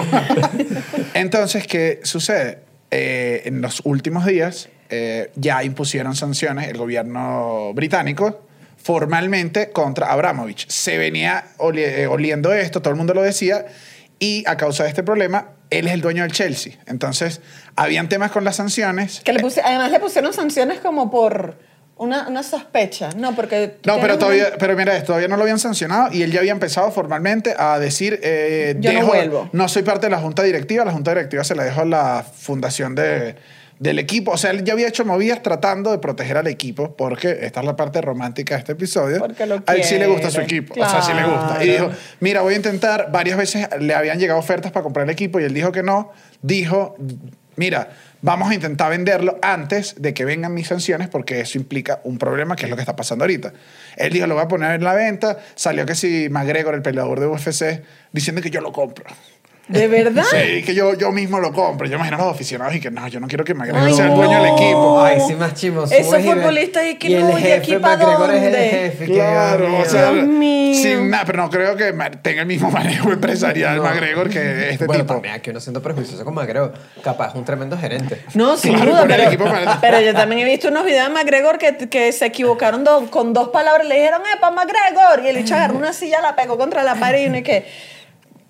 [1.14, 2.58] Entonces, ¿qué sucede?
[2.90, 10.68] Eh, en los últimos días eh, ya impusieron sanciones el gobierno británico formalmente contra Abramovich.
[10.68, 13.64] Se venía oli- eh, oliendo esto, todo el mundo lo decía,
[14.18, 16.74] y a causa de este problema, él es el dueño del Chelsea.
[16.86, 17.40] Entonces,
[17.74, 19.20] habían temas con las sanciones.
[19.24, 21.56] Que le puse- además le pusieron sanciones como por
[21.96, 23.10] una, una sospecha.
[23.16, 23.76] No, porque...
[23.86, 26.90] No, pero todavía, pero mira, todavía no lo habían sancionado y él ya había empezado
[26.92, 29.48] formalmente a decir, eh, Yo no dejo- vuelvo.
[29.52, 32.24] no soy parte de la junta directiva, la junta directiva se la dejo a la
[32.36, 33.36] fundación de,
[33.82, 34.30] del equipo.
[34.30, 37.66] O sea, él ya había hecho movidas tratando de proteger al equipo porque esta es
[37.66, 39.18] la parte romántica de este episodio.
[39.18, 41.64] Porque lo a él sí le gusta su equipo, o sea, sí le gusta.
[41.64, 45.10] Y dijo, mira, voy a intentar, varias veces le habían llegado ofertas para comprar el
[45.10, 46.12] equipo y él dijo que no.
[46.42, 46.94] Dijo,
[47.56, 52.18] mira, vamos a intentar venderlo antes de que vengan mis sanciones porque eso implica un
[52.18, 53.52] problema que es lo que está pasando ahorita.
[53.96, 55.38] Él dijo, lo voy a poner en la venta.
[55.56, 59.06] Salió que si McGregor, el peleador de UFC, diciendo que yo lo compro.
[59.68, 60.24] ¿De verdad?
[60.30, 61.86] Sí, que yo, yo mismo lo compro.
[61.86, 64.14] Yo imagino a los aficionados y que no, yo no quiero que McGregor sea el
[64.14, 65.02] dueño del equipo.
[65.02, 65.90] Ay, sí, más chimos.
[65.92, 68.68] Esos futbolistas y que no, ¿y aquí pa' McGregor es el dónde?
[68.68, 69.04] jefe.
[69.06, 70.74] Claro, Dios o sea, Dios mío.
[70.82, 71.92] sin nada, pero no creo que
[72.22, 73.84] tenga el mismo manejo empresarial No.
[73.84, 75.14] McGregor que este bueno, tipo.
[75.14, 78.20] también aquí uno siendo prejuicioso con McGregor, capaz es un tremendo gerente.
[78.34, 81.06] No, sin Claro, duda, el pero, equipo para- pero yo también he visto unos videos
[81.08, 83.86] de McGregor que, que se equivocaron do- con dos palabras.
[83.86, 85.24] Le dijeron, ¡epa, McGregor!
[85.24, 87.91] Y el bicho agarró una silla, la pegó contra la pared y uno y que...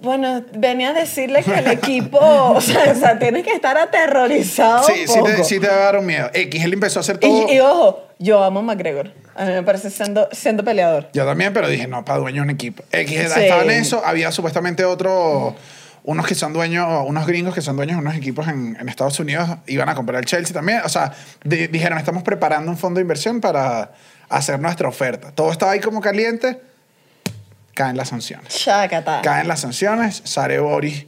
[0.03, 4.85] Bueno, venía a decirle que el equipo, o sea, o sea, tienes que estar aterrorizado.
[4.85, 5.25] Sí, sí poco.
[5.31, 6.31] te, sí te a dar un miedo.
[6.35, 7.49] X, él empezó a hacer todo.
[7.49, 9.13] Y, y ojo, yo amo a McGregor.
[9.35, 11.09] A mí me parece siendo, siendo peleador.
[11.13, 12.83] Yo también, pero dije, no, para dueño de un equipo.
[12.93, 13.41] X Sí.
[13.41, 15.55] estaba en eso, había supuestamente otro,
[16.05, 19.19] unos que son dueños, unos gringos que son dueños de unos equipos en, en Estados
[19.21, 20.81] Unidos, iban a comprar el Chelsea también.
[20.85, 21.13] O sea,
[21.45, 23.93] di- dijeron, estamos preparando un fondo de inversión para
[24.29, 25.31] hacer nuestra oferta.
[25.33, 26.61] Todo estaba ahí como caliente,
[27.75, 28.55] caen las sanciones.
[28.55, 29.23] Chacata.
[29.23, 31.07] Caen las sanciones, Sare Boris,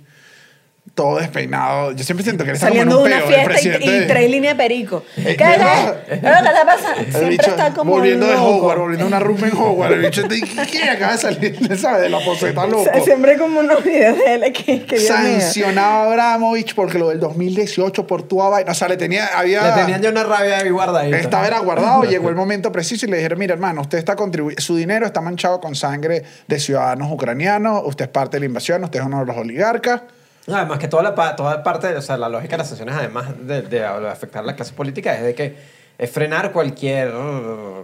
[0.95, 1.91] todo despeinado.
[1.93, 3.85] Yo siempre siento que él está Saliendo como de en un una peo, el fiesta
[3.85, 5.03] y, y tres líneas de perico.
[5.17, 5.97] Eh, ¿Qué ¿verdad?
[6.09, 6.21] es?
[6.21, 6.95] ¿Qué te pasa?
[6.95, 8.35] Siempre bicho está como volviendo de.
[8.37, 9.95] Hogwarts, volviendo a una rumba en Hogwarts.
[9.97, 10.23] El bicho
[10.71, 11.79] ¿qué acaba de salir?
[11.81, 12.03] ¿Sabes?
[12.03, 12.85] De la poseta loco.
[12.85, 15.01] Sie- Siempre como unos videos de él que, que.
[15.01, 18.71] Sancionaba a Abramovich porque lo del 2018 por tu vaina.
[18.71, 19.63] O sea, le tenía, había.
[19.75, 21.19] Le tenían ya una rabia de guardadita.
[21.19, 24.63] Estaba era guardado, llegó el momento preciso y le dijeron, mira hermano, usted está contribuyendo,
[24.63, 28.85] su dinero está manchado con sangre de ciudadanos ucranianos, usted es parte de la invasión,
[28.85, 30.03] usted es uno de los oligarcas.
[30.47, 33.29] No, además que toda la, toda parte, o sea, la lógica de las sanciones, además
[33.47, 35.57] de, de afectar a la clase política, es de que
[35.97, 37.13] es frenar cualquier,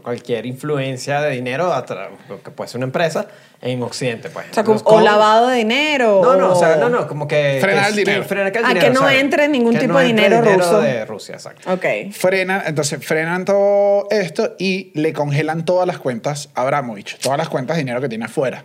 [0.03, 1.73] cualquier influencia de dinero,
[2.45, 3.27] que puede ser una empresa,
[3.63, 4.47] en Occidente, pues.
[4.51, 6.21] O sea, como- o con- lavado de dinero.
[6.23, 7.59] No, no, o sea, no, no, como que...
[7.61, 8.23] Frenar que- el dinero.
[8.23, 10.07] Que, frenar que el Ah, dinero, que no o sea, entre ningún tipo no de
[10.09, 10.81] entre dinero ruso.
[10.81, 11.73] de Rusia, exacto.
[11.73, 11.85] Ok.
[12.13, 17.49] Frenan, entonces frenan todo esto y le congelan todas las cuentas a Abramovich, todas las
[17.49, 18.65] cuentas de dinero que tiene afuera.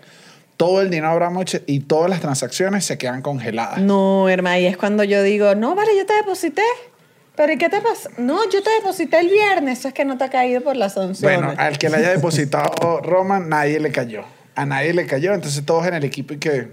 [0.57, 3.79] Todo el dinero de Abramovich y todas las transacciones se quedan congeladas.
[3.79, 6.63] No, hermano, y es cuando yo digo, no, vale, yo te deposité.
[7.35, 8.09] ¿Pero y qué te pasa?
[8.17, 9.79] No, yo te deposité el viernes.
[9.79, 11.39] Eso es que no te ha caído por las sanciones.
[11.39, 14.23] Bueno, al que le haya depositado Roman, nadie le cayó.
[14.55, 16.69] A nadie le cayó, entonces todos en el equipo y que...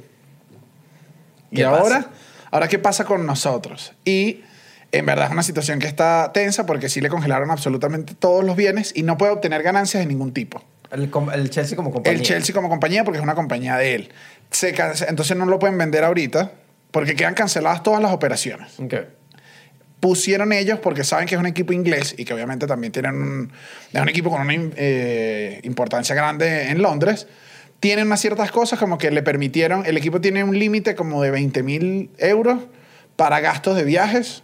[1.51, 1.97] ¿Y ¿Qué ahora?
[1.97, 2.11] pasa?
[2.53, 3.93] ¿Ahora qué pasa con nosotros?
[4.05, 4.43] Y
[4.93, 8.57] en verdad es una situación que está tensa porque sí le congelaron absolutamente todos los
[8.57, 10.63] bienes y no puede obtener ganancias de ningún tipo.
[10.93, 11.11] El,
[11.51, 12.19] Chelsea como compañía.
[12.19, 14.13] El Chelsea como compañía porque es una compañía de él.
[14.51, 14.75] Se
[15.09, 16.53] entonces no lo pueden vender ahorita
[16.91, 18.79] porque quedan canceladas todas las operaciones.
[18.79, 18.95] Ok.
[20.01, 23.53] Pusieron ellos porque saben que es un equipo inglés y que obviamente también tienen un,
[23.93, 27.29] es un equipo con una eh, importancia grande en Londres.
[27.79, 31.31] Tienen unas ciertas cosas como que le permitieron, el equipo tiene un límite como de
[31.31, 32.59] 20 mil euros
[33.17, 34.43] para gastos de viajes.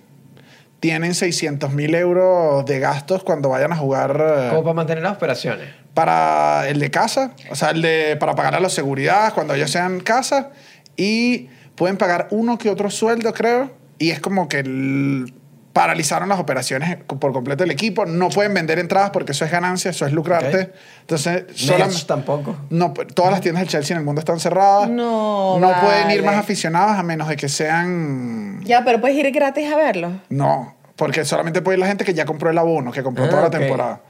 [0.80, 4.12] Tienen 600 mil euros de gastos cuando vayan a jugar.
[4.20, 5.68] eh, Como para mantener las operaciones.
[5.98, 9.68] Para el de casa, o sea, el de para pagar a la seguridad cuando ellos
[9.68, 10.50] sean casa
[10.96, 15.34] y pueden pagar uno que otro sueldo, creo, y es como que el-
[15.72, 18.04] paralizaron las operaciones por completo del equipo.
[18.06, 20.62] No pueden vender entradas porque eso es ganancia, eso es lucrarte.
[20.62, 20.70] Ok.
[21.00, 22.02] Entonces, solamente...
[22.06, 22.56] tampoco.
[22.70, 24.88] No, todas las tiendas del Chelsea en el mundo están cerradas.
[24.88, 28.60] No, No pueden ir más aficionados a menos de que sean...
[28.64, 30.12] Ya, pero puedes ir gratis a verlo.
[30.30, 33.30] No, porque solamente puede ir la gente que ya compró el abono, que compró Ah,
[33.30, 34.00] toda la temporada.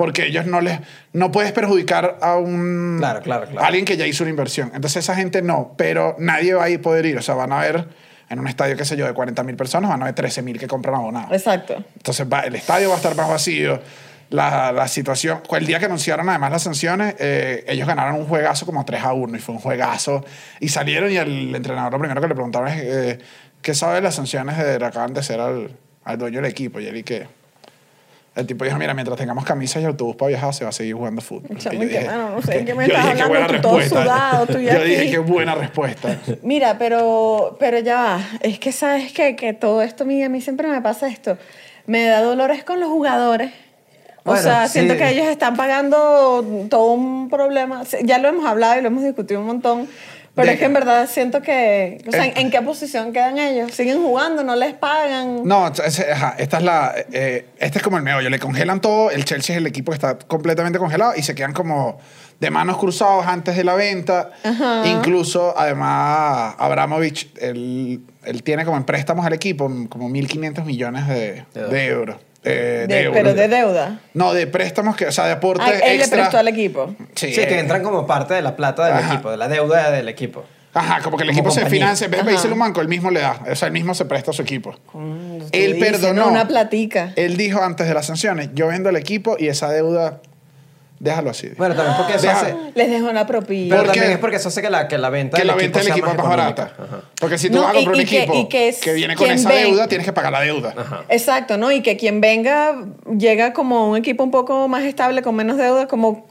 [0.00, 0.80] Porque ellos no les...
[1.12, 2.96] No puedes perjudicar a un...
[3.00, 3.60] Claro, claro, claro.
[3.60, 4.72] a alguien que ya hizo una inversión.
[4.74, 7.18] Entonces esa gente no, pero nadie va a ir poder ir.
[7.18, 7.86] O sea, van a ver
[8.30, 10.58] en un estadio, qué sé yo, de 40 mil personas, van a ver 13 mil
[10.58, 11.30] que compran abonados.
[11.32, 11.84] Exacto.
[11.98, 13.78] Entonces va, el estadio va a estar más vacío.
[14.30, 18.64] La, la situación, el día que anunciaron además las sanciones, eh, ellos ganaron un juegazo
[18.64, 20.24] como 3 a 1 y fue un juegazo.
[20.60, 23.18] Y salieron y el entrenador lo primero que le preguntaron es, eh,
[23.60, 26.80] ¿qué sabe de las sanciones de le acaban de hacer al, al dueño del equipo?
[26.80, 27.39] Y él y que...
[28.40, 30.94] El tipo dijo, mira, mientras tengamos camisas y autobús para viajar, se va a seguir
[30.94, 31.58] jugando fútbol.
[31.58, 33.28] Chamo, Y yo dije- mano, no sé, ¿qué me estás dije, hablando?
[33.28, 34.02] buena Tú todo respuesta.
[34.02, 35.10] sudado, tú ya yo dije, aquí.
[35.10, 36.18] qué buena respuesta.
[36.42, 38.20] Mira, pero, pero ya va.
[38.40, 41.36] Es que sabes que, que todo esto, a mí siempre me pasa esto.
[41.86, 43.50] Me da dolores con los jugadores.
[44.22, 44.74] O Bueno, sea, sí.
[44.74, 47.82] siento que ellos están pagando todo un problema.
[48.04, 49.88] Ya lo hemos hablado y lo hemos discutido un montón.
[50.34, 52.02] Pero De- es que en verdad siento que...
[52.06, 52.34] O sea, Eh.
[52.36, 53.72] ¿en qué posición quedan ellos?
[53.72, 54.42] ¿Siguen jugando?
[54.44, 55.42] ¿No les pagan?
[55.44, 58.30] No, ajá, esta es la, eh, este es como el meollo.
[58.30, 59.10] Le congelan todo.
[59.10, 61.98] El Chelsea es el equipo que está completamente congelado y se quedan como
[62.38, 64.30] de manos cruzadas antes de la venta.
[64.44, 64.82] Ajá.
[64.86, 71.44] Incluso, además, Abramovich, él, él tiene como en préstamos al equipo como 1.500 millones de,
[71.54, 72.16] De de euros.
[72.42, 73.16] Eh, de De- euros.
[73.22, 74.00] pero de deuda.
[74.14, 76.94] No, de préstamos, que, o sea, de aporte Ah, él le prestó al equipo.
[77.14, 79.12] Sí, Sí, que entran como parte de la plata del Ajá.
[79.14, 80.44] equipo, de la deuda del equipo.
[80.72, 82.04] Ajá, como que el Como equipo se financia.
[82.04, 83.40] En vez de pedirse un banco, él mismo le da.
[83.50, 84.74] O sea, él mismo se presta a su equipo.
[85.52, 86.26] Él perdonó.
[86.26, 86.28] ¿no?
[86.30, 87.12] Una platica.
[87.16, 90.20] Él dijo antes de las sanciones, yo vendo el equipo y esa deuda,
[91.00, 91.48] déjalo así.
[91.56, 92.54] Bueno, también porque eso Deja- hace...
[92.76, 93.70] Les dejo una propina.
[93.70, 94.12] Pero ¿Por también qué?
[94.12, 95.94] es porque eso hace que la, que la venta que del la venta del sea
[95.96, 96.62] equipo es más económica.
[96.62, 96.82] barata.
[96.96, 97.00] Ajá.
[97.18, 98.92] Porque si tú No, vas a comprar y- un y que- equipo y que que,
[98.92, 100.74] viene con quien esa deuda, tienes que pagar la deuda.
[100.76, 101.04] Ajá.
[101.08, 101.72] Exacto, ¿no?
[101.72, 102.76] Y que quien venga
[103.16, 106.28] llega como un equipo un poco más estable, con menos deuda, como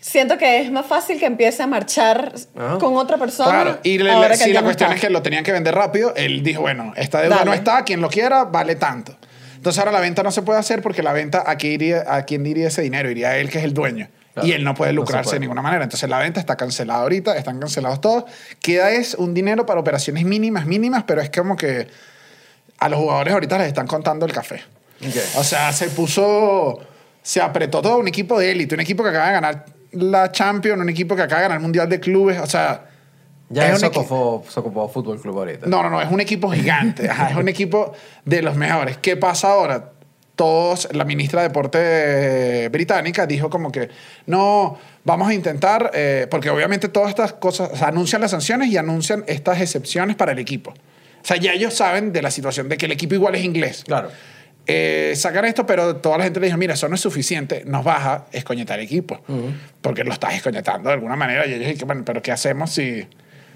[0.00, 2.78] siento que es más fácil que empiece a marchar Ajá.
[2.78, 3.50] con otra persona.
[3.50, 4.96] Claro, y le- ahora le- que si ya la no cuestión está.
[4.96, 7.50] es que lo tenían que vender rápido, él dijo, bueno, esta deuda Dale.
[7.50, 9.16] no está, quien lo quiera, vale tanto.
[9.62, 12.24] Entonces ahora la venta no se puede hacer porque la venta, ¿a quién iría, a
[12.24, 13.08] quién iría ese dinero?
[13.08, 14.08] Iría a él, que es el dueño.
[14.34, 15.36] Claro, Y él no puede no se lucrarse puede.
[15.36, 15.84] de ninguna manera.
[15.84, 18.24] Entonces la venta está cancelada ahorita, están cancelados todos.
[18.60, 21.86] Queda es un dinero para operaciones mínimas, mínimas, pero es como que
[22.80, 24.64] a los jugadores ahorita les están contando el café.
[25.00, 25.14] Ok.
[25.36, 26.80] O sea, se puso,
[27.22, 30.80] se apretó todo un equipo de élite, un equipo que acaba de ganar la Champions,
[30.82, 32.86] un equipo que acaba de ganar el Mundial de Clubes, o sea...
[33.52, 35.66] Ya es se ocupó Fútbol Club ahorita.
[35.66, 37.92] No, no, no, es un equipo gigante, ajá, es un equipo
[38.24, 38.96] de los mejores.
[38.96, 39.92] ¿Qué pasa ahora?
[40.34, 43.90] Todos, la ministra de Deporte británica dijo como que
[44.26, 48.70] no, vamos a intentar, eh, porque obviamente todas estas cosas, o sea, anuncian las sanciones
[48.70, 50.70] y anuncian estas excepciones para el equipo.
[50.70, 53.84] O sea, ya ellos saben de la situación de que el equipo igual es inglés.
[53.86, 54.10] Claro.
[54.66, 57.84] Eh, sacan esto, pero toda la gente le dijo, mira, eso no es suficiente, nos
[57.84, 59.20] vas a escoñetar equipo,
[59.80, 61.46] porque lo estás escoñetando de alguna manera.
[61.46, 63.06] Y ellos dijeron, bueno, pero ¿qué hacemos si,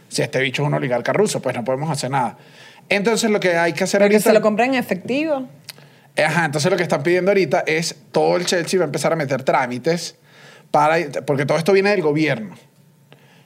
[0.08, 1.40] si este bicho es un oligarca ruso?
[1.40, 2.36] Pues no podemos hacer nada.
[2.88, 4.20] Entonces lo que hay que hacer ahorita...
[4.20, 5.48] se lo compran en efectivo.
[6.16, 9.16] Ajá, entonces lo que están pidiendo ahorita es todo el Chelsea va a empezar a
[9.16, 10.16] meter trámites
[10.70, 10.96] para
[11.26, 12.54] porque todo esto viene del gobierno.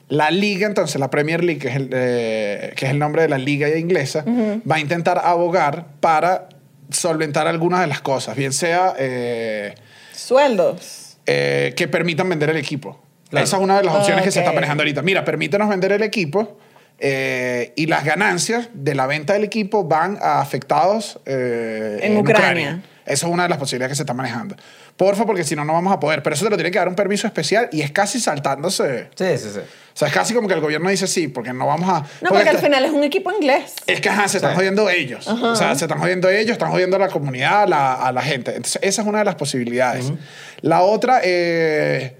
[0.07, 3.29] La liga, entonces, la Premier League, que es el, eh, que es el nombre de
[3.29, 4.25] la liga inglesa,
[4.69, 6.49] va a intentar abogar para
[6.89, 9.73] solventar algunas de las cosas, bien sea eh,
[10.13, 11.17] Sueldos.
[11.25, 12.99] eh, que permitan vender el equipo.
[13.31, 13.43] Claro.
[13.43, 15.01] Esa es una de las opciones que se está manejando ahorita.
[15.01, 16.59] Mira, permítenos vender el equipo
[16.99, 22.83] eh, y las ganancias de la venta del equipo van a afectados eh, En Ucrania.
[23.03, 24.55] Esa es una de las posibilidades que se está manejando.
[24.95, 26.21] Porfa, porque si no, no vamos a poder.
[26.21, 29.09] Pero eso te lo tiene que dar un permiso especial y es casi saltándose.
[29.15, 29.59] Sí, sí, sí.
[29.59, 32.01] O sea, es casi como que el gobierno dice sí, porque no vamos a.
[32.21, 33.73] No, porque al este- final es un equipo inglés.
[33.87, 34.57] es que ajá, se están Sí.
[34.57, 35.27] jodiendo ellos.
[35.27, 38.21] O sea, se están jodiendo ellos, están jodiendo a la comunidad, a la, a la
[38.21, 38.51] gente.
[38.51, 40.13] Entonces, esa es una de las posibilidades.
[40.61, 42.15] La otra eh,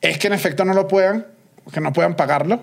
[0.00, 1.26] es que en efecto no lo puedan,
[1.72, 2.62] que no puedan pagarlo.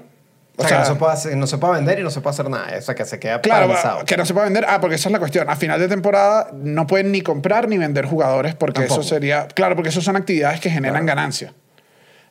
[0.57, 2.33] O sea, que no se, puede hacer- no se puede vender y no se puede
[2.33, 2.77] hacer nada.
[2.77, 4.05] O sea, que se queda Claro, paralizado.
[4.05, 4.65] que no se puede vender.
[4.69, 5.49] Ah, porque esa es la cuestión.
[5.49, 9.01] A final de temporada no pueden ni comprar ni vender jugadores porque Tampoco.
[9.01, 9.47] eso sería.
[9.49, 11.53] Claro, porque eso son actividades que generan ganancia.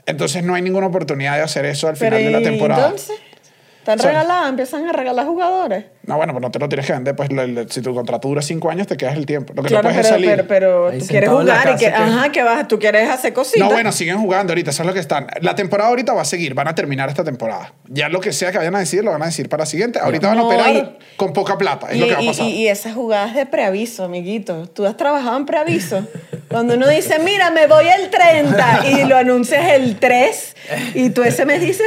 [0.07, 2.85] Entonces no hay ninguna oportunidad de hacer eso al final Pero de la ¿y temporada.
[2.87, 3.17] entonces?
[3.81, 4.49] ¿Están O sea- regaladas?
[4.49, 5.85] ¿Empiezan a regalar jugadores?
[6.07, 7.17] No, bueno, pues no te lo tienes que vender.
[7.17, 9.53] Pues lo- lo- si tu contrato dura cinco años, te quedas el tiempo.
[9.55, 10.47] Lo que Claro, no puedes pero, es salir.
[10.47, 13.61] pero, pero tú quieres jugar y que, ajá, que vas, tú quieres hacer cositas.
[13.69, 15.27] No, bueno, siguen jugando ahorita, eso es lo que están.
[15.41, 17.73] La temporada ahorita va a seguir, van a terminar esta temporada.
[17.89, 19.99] Ya lo que sea que vayan a decir, lo van a decir para la siguiente.
[19.99, 22.27] Ahorita van a operar y- con poca plata, es y, lo que va a y-
[22.27, 22.47] pasar.
[22.47, 24.69] y- y esas jugadas de preaviso, amiguito.
[24.69, 26.07] Tú has trabajado en preaviso.
[26.49, 30.55] Cuando uno dice, mira, me voy el 30 y lo anuncias el 3
[30.95, 31.87] y tú ese mes dices,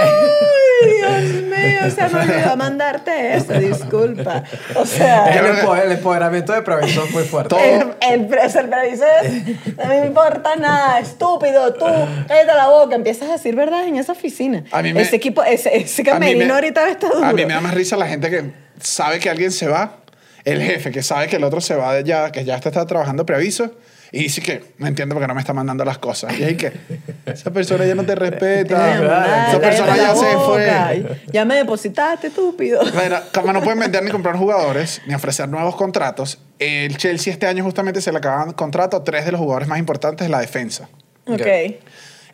[0.00, 1.48] ¡ay, Dios mío!
[1.48, 4.44] mío, se me olvidó mandarte eso, disculpa.
[4.74, 7.56] O El, sea, empo- el empoderamiento de prevención es muy fuerte.
[7.74, 11.84] El, el, pre- o sea, el preaviso es, no me importa nada, estúpido, tú,
[12.26, 14.64] cállate la boca, empiezas a decir verdad en esa oficina.
[14.72, 17.24] A mí me- ese equipo, ese, ese camerino me- ahorita está duro.
[17.26, 18.50] A mí me da más risa la gente que
[18.80, 19.96] sabe que alguien se va,
[20.44, 22.86] el jefe que sabe que el otro se va de ya, que ya está, está
[22.86, 23.72] trabajando preaviso,
[24.10, 26.38] y dice que no entiendo por qué no me está mandando las cosas.
[26.38, 26.72] Y es que
[27.26, 31.20] esa persona ya no te respeta, Claro, esa persona ya se fue.
[31.32, 32.80] Ya me depositaste, estúpido.
[32.92, 37.46] Bueno, como no pueden vender ni comprar jugadores, ni ofrecer nuevos contratos, el Chelsea este
[37.46, 40.40] año justamente se le acaban contrato a tres de los jugadores más importantes de la
[40.40, 40.88] defensa.
[41.26, 41.46] Ok.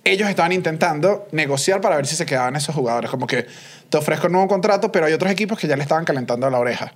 [0.04, 3.10] ellos estaban intentando negociar para ver si se quedaban esos jugadores.
[3.10, 3.46] Como que
[3.88, 6.58] te ofrezco un nuevo contrato, pero hay otros equipos que ya le estaban calentando la
[6.58, 6.92] oreja.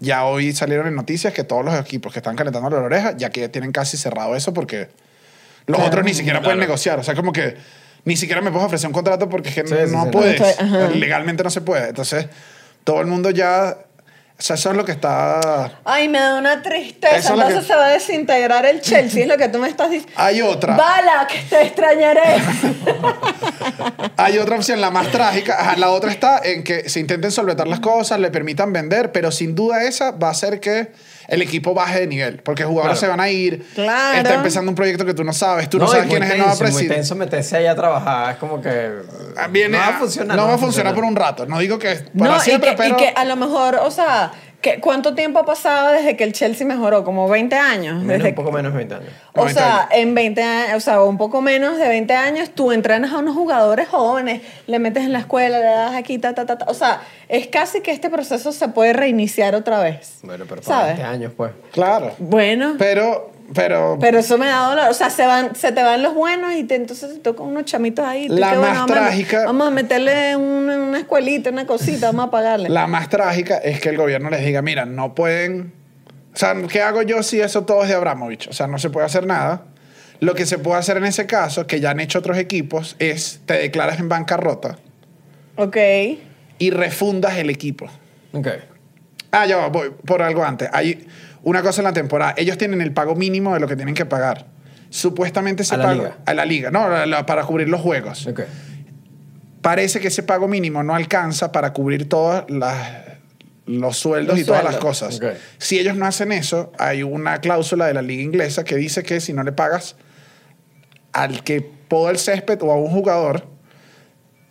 [0.00, 3.30] Ya hoy salieron en noticias que todos los equipos que están calentando la oreja, ya
[3.30, 4.88] que ya tienen casi cerrado eso porque
[5.66, 5.84] los Claro.
[5.86, 6.98] otros ni siquiera pueden negociar.
[6.98, 7.56] O sea, como que
[8.06, 10.10] ni siquiera me puedes ofrecer un contrato porque es que Sí, no, sí, no sí.
[10.10, 10.96] puedes.
[10.96, 11.88] Legalmente no se puede.
[11.90, 12.26] Entonces,
[12.82, 13.76] todo el mundo ya...
[14.40, 15.70] O sea, eso es lo que está...
[15.84, 17.16] Ay, me da una Eso tristeza.
[17.18, 19.68] es lo Entonces que- se va a desintegrar el Chelsea, es lo que tú me
[19.68, 20.14] estás diciendo.
[20.16, 20.76] Hay otra.
[20.76, 22.22] Bala, que te extrañaré.
[24.16, 25.60] Hay otra opción, la más trágica.
[25.60, 29.30] Ajá, la otra está en que se intenten solventar las cosas, le permitan vender, pero
[29.30, 30.90] sin duda esa va a hacer que
[31.30, 32.38] el equipo baje de nivel.
[32.42, 33.12] Porque jugadores Claro.
[33.14, 33.64] se van a ir.
[33.74, 34.18] Claro.
[34.18, 35.70] Está empezando un proyecto que tú no sabes.
[35.70, 36.94] Tú no, y sabes quién es el nuevo tenso, muy presidente.
[36.96, 38.32] tenso meterse ahí a trabajar.
[38.32, 38.90] Es como que.
[39.50, 40.36] Viene, no va a funcionar.
[40.36, 41.46] no va a funcionar por un rato.
[41.46, 42.94] No digo que para No, y siempre, que, pero.
[42.94, 46.32] y que a lo mejor, o sea, que, ¿cuánto tiempo ha pasado desde que el
[46.32, 47.04] Chelsea mejoró?
[47.04, 48.02] ¿Como 20 años?
[48.02, 49.08] Menos, Desde un poco menos de 20 años.
[49.32, 49.88] O 90 sea, años.
[49.92, 53.34] en 20 años, o sea, un poco menos de 20 años, tú entrenas a unos
[53.34, 56.66] jugadores jóvenes, le metes en la escuela, le das aquí, ta, ta, ta, ta.
[56.68, 60.18] O sea, es casi que este proceso se puede reiniciar otra vez.
[60.22, 60.96] Bueno, pero para ¿Sabes?
[60.98, 61.52] 20 años, pues.
[61.72, 62.12] Claro.
[62.18, 63.30] Bueno, Pero.
[63.54, 63.98] Pero.
[64.00, 64.88] pero eso me da dolor.
[64.90, 67.64] O sea, se, van, se te van los buenos y te, entonces te tocan unos
[67.64, 68.28] chamitos ahí.
[68.28, 72.28] La que, más vamos a- trágica- Vamos a meterle una, una escuelita, una cosita, vamos
[72.28, 72.68] a pagarle.
[72.68, 75.72] La más trágica es que el gobierno les diga, mira, no pueden...
[76.32, 78.46] O sea, ¿qué hago yo si eso todo es de Abramovich?
[78.48, 79.64] O sea, no se puede hacer nada.
[80.20, 83.40] Lo que se puede hacer en ese caso, que ya han hecho otros equipos, es
[83.46, 84.76] te declaras en bancarrota
[85.56, 85.76] Ok.
[86.58, 87.86] y refundas el equipo.
[88.32, 88.46] Ok.
[89.32, 90.68] Ah, ya voy por algo antes.
[90.72, 91.06] Hay
[91.42, 92.34] una cosa en la temporada.
[92.36, 94.46] Ellos tienen el pago mínimo de lo que tienen que pagar.
[94.90, 96.02] Supuestamente ese A la pago...
[96.02, 96.18] liga.
[96.26, 96.70] A la liga.
[96.70, 98.26] No, la- la- para cubrir los juegos.
[98.26, 98.40] Ok.
[99.62, 102.92] parece que ese pago mínimo no alcanza para cubrir todos las-
[103.66, 105.16] los sueldos Los y todas las cosas.
[105.16, 105.24] Ok.
[105.58, 109.20] Si ellos no hacen eso, hay una cláusula de la liga inglesa que dice que
[109.20, 109.96] si no le pagas
[111.12, 113.46] al que poda el césped o a un jugador,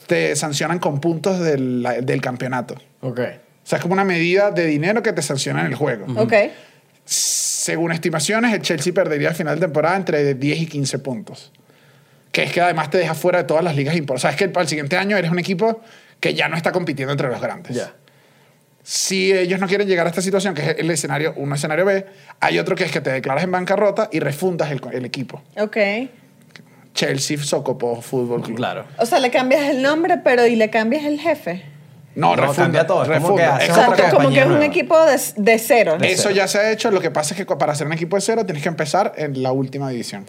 [0.08, 2.76] te sancionan con puntos del, del campeonato.
[3.02, 3.20] Ok.
[3.20, 6.06] O sea, es como una medida de dinero que te sanciona en el juego.
[6.22, 6.34] Ok.
[7.10, 11.52] Según estimaciones, el Chelsea perdería al final de temporada entre 10 y 15 puntos.
[12.32, 14.22] Que es que además te deja fuera de todas las ligas importantes.
[14.22, 15.82] O sea, es que para el siguiente año eres un equipo
[16.20, 17.76] que ya no está compitiendo entre los grandes.
[17.76, 17.94] Ya.
[18.84, 22.06] Si ellos no quieren llegar a esta situación, que es el escenario, un escenario B,
[22.40, 25.42] hay otro que es que te declaras en bancarrota y refundas el, el equipo.
[25.58, 25.78] Ok.
[26.94, 28.58] Chelsea Socopo Fútbol Club.
[28.58, 28.86] Claro.
[28.98, 31.64] O sea, le cambias el nombre, pero y le cambias el jefe.
[32.20, 32.64] No, No, refunda.
[32.64, 33.36] cambia todo, como refunda.
[33.36, 35.60] que haces Es O sea, otra otra tú- como que es un equipo de, de
[35.60, 35.98] cero.
[36.00, 36.36] De Eso cero.
[36.36, 36.92] ya se ha hecho.
[36.92, 39.42] Lo que pasa es que para ser un equipo de cero tienes que empezar en
[39.42, 40.26] la última división.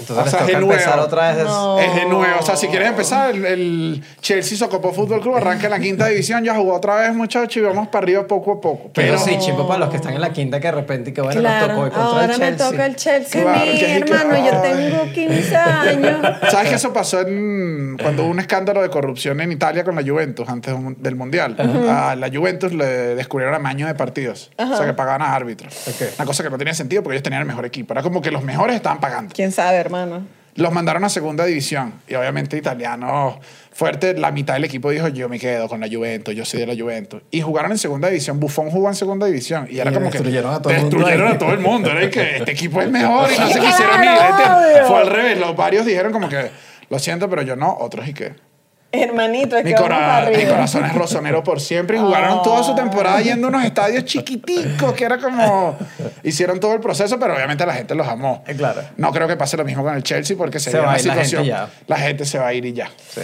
[0.00, 1.06] Entonces O sea, les es toca de empezar nuevo.
[1.06, 1.44] otra vez.
[1.44, 1.78] No.
[1.78, 2.36] Es de nuevo.
[2.40, 6.06] O sea, si quieres empezar, el, el Chelsea Socopo Fútbol Club arranca en la quinta
[6.06, 6.42] división.
[6.44, 8.90] Ya jugó otra vez, muchachos, y vamos para arriba poco a poco.
[8.92, 11.20] Pero Pero sí, chimbo para los que están en la quinta que de repente que
[11.20, 12.70] bueno, nos Claro, tocó hoy contra ahora el me Chelsea.
[12.70, 13.42] toca el Chelsea.
[13.42, 16.20] Claro, que que- hermano, yo tengo 15 años.
[16.50, 20.02] ¿Sabes que eso pasó en, cuando hubo un escándalo de corrupción en Italia con la
[20.02, 21.56] Juventus antes del Mundial?
[21.88, 24.50] A la Juventus le descubrieron amaños de partidos.
[24.58, 25.86] O sea, que pagaban a árbitros.
[25.88, 26.08] Ok.
[26.18, 27.92] Una cosa que no tenía sentido porque ellos tenían el mejor equipo.
[27.94, 29.32] Era como que los mejores estaban pagando.
[29.34, 30.26] ¿Quién sabe, hermano?
[30.56, 31.94] Los mandaron a segunda división.
[32.06, 33.40] Y obviamente italiano
[33.72, 34.14] fuerte.
[34.16, 36.80] La mitad del equipo dijo, yo me quedo con la Juventus, yo soy de la
[36.80, 37.22] Juventus.
[37.30, 38.38] Y jugaron en segunda división.
[38.38, 39.66] Buffon jugó en segunda división.
[39.68, 40.18] Y era Y como que...
[40.18, 41.90] destruyeron a todo el mundo destruyeron a todo el mundo.
[41.90, 44.10] Era que este equipo es mejor y no se quisieron ir.
[44.10, 44.84] Este-.
[44.86, 45.38] Fue al revés.
[45.38, 46.50] Los varios dijeron como que,
[46.88, 47.76] lo siento, pero yo no.
[47.78, 48.53] Otros y que...
[48.98, 52.62] Hermanito, es Mi, que vamos cora- mi corazón es rosonero por siempre y jugaron toda
[52.62, 55.76] su temporada yendo a unos estadios chiquiticos que era como
[56.22, 58.82] hicieron todo el proceso pero obviamente la gente los amó Eh, claro.
[58.96, 61.02] no creo que pase lo mismo con el Chelsea porque Se sería va una la
[61.02, 61.68] gente situación ya.
[61.86, 63.20] la gente se va a ir y ya Sí.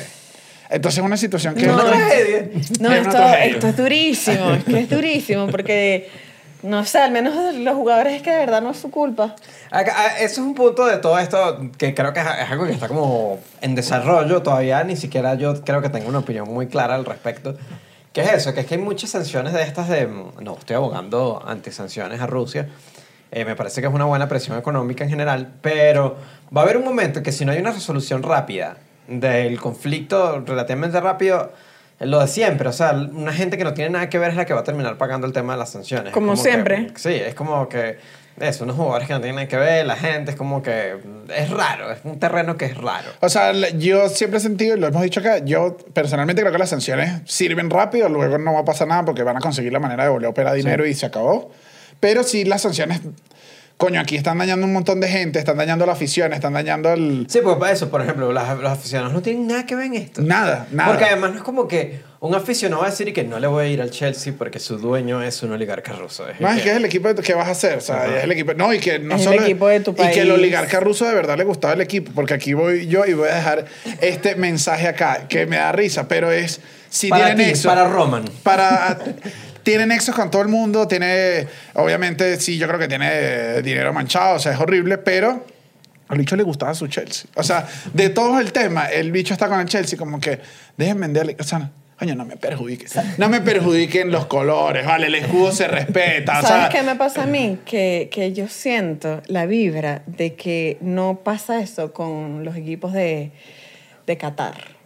[0.70, 2.48] entonces es una situación que No, Una no, tragedia.
[2.52, 3.44] No, Es una esto, tragedia.
[3.46, 6.08] esto es durísimo, es que es durísimo, porque,
[6.62, 9.36] no sé, al menos los jugadores es que de verdad no es su culpa.
[9.70, 12.72] Acá, ah, eso es un punto de todo esto que creo que es algo que
[12.72, 14.42] está como en desarrollo.
[14.42, 17.56] Todavía ni siquiera yo creo que tengo una opinión muy clara al respecto.
[18.12, 18.54] ¿Qué es eso?
[18.54, 20.08] Que es que hay muchas sanciones de estas de...
[20.40, 22.68] No, estoy abogando antisanciones a Rusia.
[23.30, 26.16] Eh, me parece que es una buena presión económica en general, pero
[26.54, 31.00] va a haber un momento que si no hay una resolución rápida del conflicto relativamente
[31.00, 31.52] rápido,
[32.01, 32.68] lo de siempre.
[32.68, 34.64] O sea, una gente que no tiene nada que ver es la que va a
[34.64, 36.12] terminar pagando el tema de las sanciones.
[36.12, 36.88] Como siempre.
[36.96, 37.98] sí, es como que.
[38.38, 40.96] Eso, unos jugadores que no tienen nada que ver, la gente es como que.
[41.36, 43.11] Es raro, es un terreno que es raro.
[43.20, 46.59] O sea, yo siempre he sentido, y lo hemos dicho acá, yo personalmente creo que
[46.59, 49.78] las sanciones sirven rápido, luego no va a pasar nada porque van a conseguir la
[49.78, 51.51] manera de volver a operar dinero y se acabó.
[51.98, 53.03] Pero sí, las sanciones,
[53.81, 57.26] coño, aquí están dañando un montón de gente, están dañando la afición, están dañando el...
[57.31, 59.95] Sí, pues para eso, por ejemplo, las- los aficionados no tienen nada que ver en
[59.95, 60.20] esto.
[60.20, 60.91] Nada, nada.
[60.91, 63.64] Porque además no es como que un aficionado va a decir que no le voy
[63.64, 66.28] a ir al Chelsea porque su dueño es un oligarca ruso.
[66.28, 68.05] Es No, es que- que es el equipo de- que vas a hacer, o sea,
[68.18, 70.03] es el equipo, no, y que no Es el solo equipo de tu y que
[70.20, 70.31] el país.
[70.31, 73.35] oligarca ruso de verdad le gustaba el equipo, porque aquí voy yo y voy a
[73.37, 73.64] dejar
[74.03, 76.61] este mensaje acá que me da risa, pero es
[76.91, 78.24] si Para tiene ti, nexo para Roman.
[78.43, 78.99] para
[79.62, 84.36] tiene nexos con todo el mundo, tiene obviamente sí, yo creo que tiene dinero manchado,
[84.36, 85.44] o sea, es horrible, pero
[86.08, 87.30] al bicho le gustaba su Chelsea.
[87.34, 90.40] O sea, de todo el tema, el bicho está con el Chelsea como que
[90.76, 92.88] dejen venderle, o sea, Coño, no me perjudiquen.
[93.18, 96.38] No me perjudiquen los colores, vale, el escudo se respeta.
[96.38, 97.58] o ¿Sabes sea, qué me pasa a mí?
[97.66, 103.32] Que, que yo siento la vibra de que no pasa eso con los equipos de,
[104.06, 104.80] de Qatar.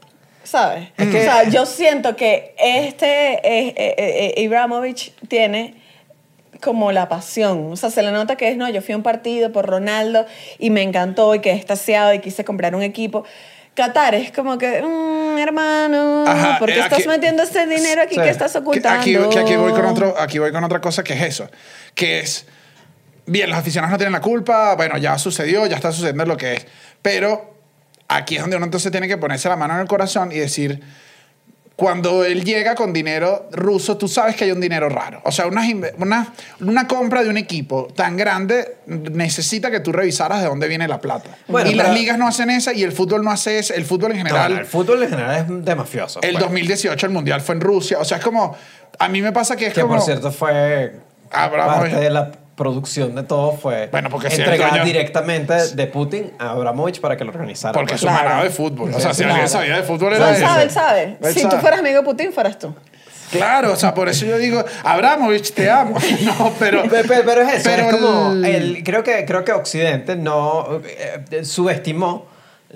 [0.44, 0.88] ¿Sabes?
[0.96, 3.94] Es que- o sea, yo siento que este eh, eh,
[4.36, 5.74] eh, Ibrahimovic tiene
[6.60, 7.72] como la pasión.
[7.72, 10.24] O sea, se le nota que es, no, yo fui a un partido por Ronaldo
[10.58, 13.24] y me encantó y quedé extasiado y quise comprar un equipo.
[13.74, 18.14] Qatar es como que, mm, hermano, Ajá, ¿por qué eh, estás metiendo ese dinero aquí
[18.14, 18.20] Sí.
[18.20, 19.00] que estás que ocultando?
[19.00, 21.50] aquí, que aquí voy con otro, aquí voy con otra cosa que es eso,
[21.94, 22.46] que es
[23.26, 26.52] bien, los aficionados no tienen la culpa, bueno, ya sucedió, ya está sucediendo lo que
[26.54, 26.66] es,
[27.02, 27.53] pero
[28.08, 30.80] aquí es donde uno entonces tiene que ponerse la mano en el corazón y decir,
[31.76, 35.20] cuando él llega con dinero ruso, tú sabes que hay un dinero raro.
[35.24, 35.62] O sea, una,
[35.98, 40.86] una, una compra de un equipo tan grande necesita que tú revisaras de dónde viene
[40.86, 41.30] la plata.
[41.48, 43.74] Bueno, y las ligas no hacen esa y el fútbol no hace eso.
[43.74, 44.54] El fútbol en general...
[44.54, 46.20] No, el fútbol en general es de mafioso.
[46.22, 46.44] El pues.
[46.44, 47.98] 2018 el mundial fue en Rusia.
[47.98, 48.56] O sea, es como.
[49.00, 49.96] A mí me pasa que es Que como.
[49.96, 54.70] por cierto fue parte de la producción de todo fue Bueno, porque si el entregada
[54.72, 57.72] dueño- directamente de Putin a Abramovich para que lo organizara.
[57.72, 58.10] Porque es un
[58.42, 58.92] de fútbol.
[58.94, 59.32] O sea, si Claro.
[59.34, 61.02] alguien sabía de fútbol No, era él sabe, él sabe.
[61.20, 61.54] Él si sabe.
[61.56, 62.74] tú fueras amigo de Putin, fueras tú.
[63.32, 65.96] Claro, o sea, por eso yo digo, Abramovich, te amo.
[66.22, 66.82] No, pero.
[66.84, 70.14] Pe- pe- Pero, es eso, pero es como el- el- creo, que, creo que Occidente
[70.14, 72.26] no eh, subestimó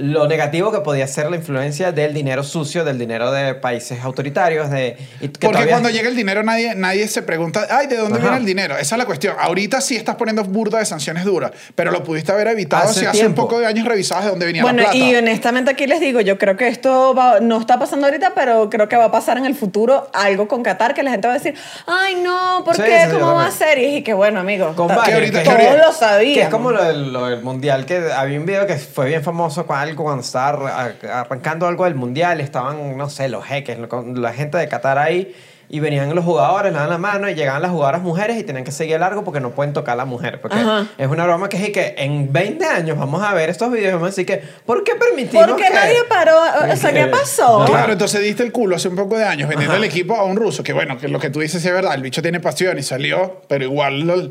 [0.00, 4.70] lo negativo que podía ser la influencia del dinero sucio, del dinero de países autoritarios.
[4.70, 8.14] De, que Porque todavía- cuando llega el dinero nadie, nadie se pregunta, ay, ¿de dónde
[8.18, 8.22] Ajá.
[8.28, 8.76] viene el dinero?
[8.78, 9.34] Esa es la cuestión.
[9.40, 13.06] Ahorita sí estás poniendo burda de sanciones duras, pero lo pudiste haber evitado Hace si
[13.06, 13.42] hace tiempo.
[13.42, 14.96] un poco de años revisabas de dónde venía Bueno, la plata.
[15.04, 18.70] y honestamente aquí les digo, yo creo que esto va- no está pasando ahorita, pero
[18.70, 21.34] creo que va a pasar en el futuro algo con Qatar, que la gente va
[21.34, 21.54] a decir,
[21.88, 23.00] ay no, ¿por Sí, qué?
[23.06, 23.78] sí, ¿Cómo va a ser?
[23.78, 26.34] Y dije que bueno, amigo, Con ta- varios, ahorita- que- que todos ahorita- lo sabían.
[26.34, 29.24] Que es como lo del, lo del mundial, que había un video que fue bien
[29.24, 33.78] famoso con algo cuando estaba arra- arrancando algo del mundial, estaban, no sé, los jeques,
[34.14, 35.34] la gente de Qatar ahí,
[35.70, 38.64] y venían los jugadores, le daban la mano y llegaban las jugadoras mujeres y tenían
[38.64, 40.40] que seguir largo porque no pueden tocar a la mujer.
[40.40, 40.86] Porque Ajá.
[40.96, 43.92] es una broma que es que en 20 años vamos a ver estos videos y
[43.92, 46.36] vamos a decir que, ¿por qué permitimos ¿Por qué que- nadie paró?
[46.72, 47.66] O sea, ¿qué pasó?
[47.66, 49.84] Claro, entonces diste el culo hace un poco de años vendiendo Ajá.
[49.84, 52.00] el equipo a un ruso, que bueno, que lo que tú dices es verdad, el
[52.02, 54.30] bicho tiene pasión y salió, pero igual lo-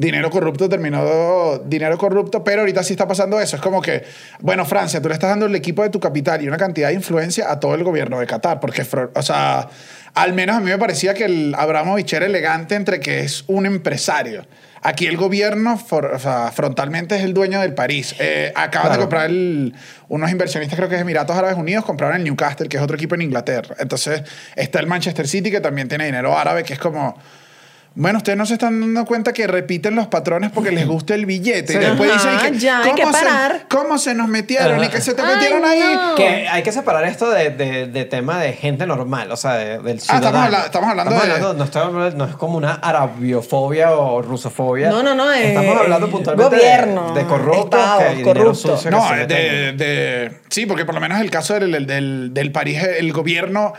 [0.00, 3.56] dinero corrupto terminó dinero corrupto, pero ahorita sí está pasando eso.
[3.56, 4.02] Es como que,
[4.40, 6.94] bueno, Francia, tú le estás dando el equipo de tu capital y una cantidad de
[6.94, 8.84] influencia a todo el gobierno de Qatar, porque,
[9.14, 9.68] o sea,
[10.14, 13.66] al menos a mí me parecía que el Abramovich era elegante entre que es un
[13.66, 14.46] empresario.
[14.82, 18.14] Aquí el gobierno for- o sea, frontalmente es el dueño del París.
[18.18, 19.74] Eh, acaban de comprar el-
[20.08, 23.14] unos inversionistas, creo que es Emiratos Árabes Unidos, compraron el Newcastle, que es otro equipo
[23.14, 23.76] en Inglaterra.
[23.78, 24.22] Entonces
[24.56, 27.18] está el Manchester City, que también tiene dinero árabe, que es como...
[27.96, 31.26] Bueno, ustedes no se están dando cuenta que repiten los patrones porque les gusta el
[31.26, 31.72] billete.
[31.72, 31.78] Sí.
[31.78, 33.66] Y después Ajá, dicen que, ya, hay que ¿cómo se- parar.
[33.68, 34.74] ¿Cómo se nos metieron?
[34.76, 34.84] Ajá.
[34.84, 35.80] Y que se te Ay, metieron ahí.
[35.80, 36.14] no.
[36.14, 39.78] Que hay que separar esto de, de, de tema de gente normal, o sea, de-
[39.80, 40.38] del Ah, estamos ciudadano.
[40.44, 44.88] habla- estamos hablando de- no, estamos hablando- no es como una arabiofobia o rusofobia.
[44.88, 48.54] No, no, no, eh, Estamos hablando puntualmente gobierno, de, de corruptos Estado, que, corrupto.
[48.54, 51.86] sucio que No, se de, de- sí, porque por lo menos el caso del, del,
[51.86, 53.72] del, del París, el gobierno,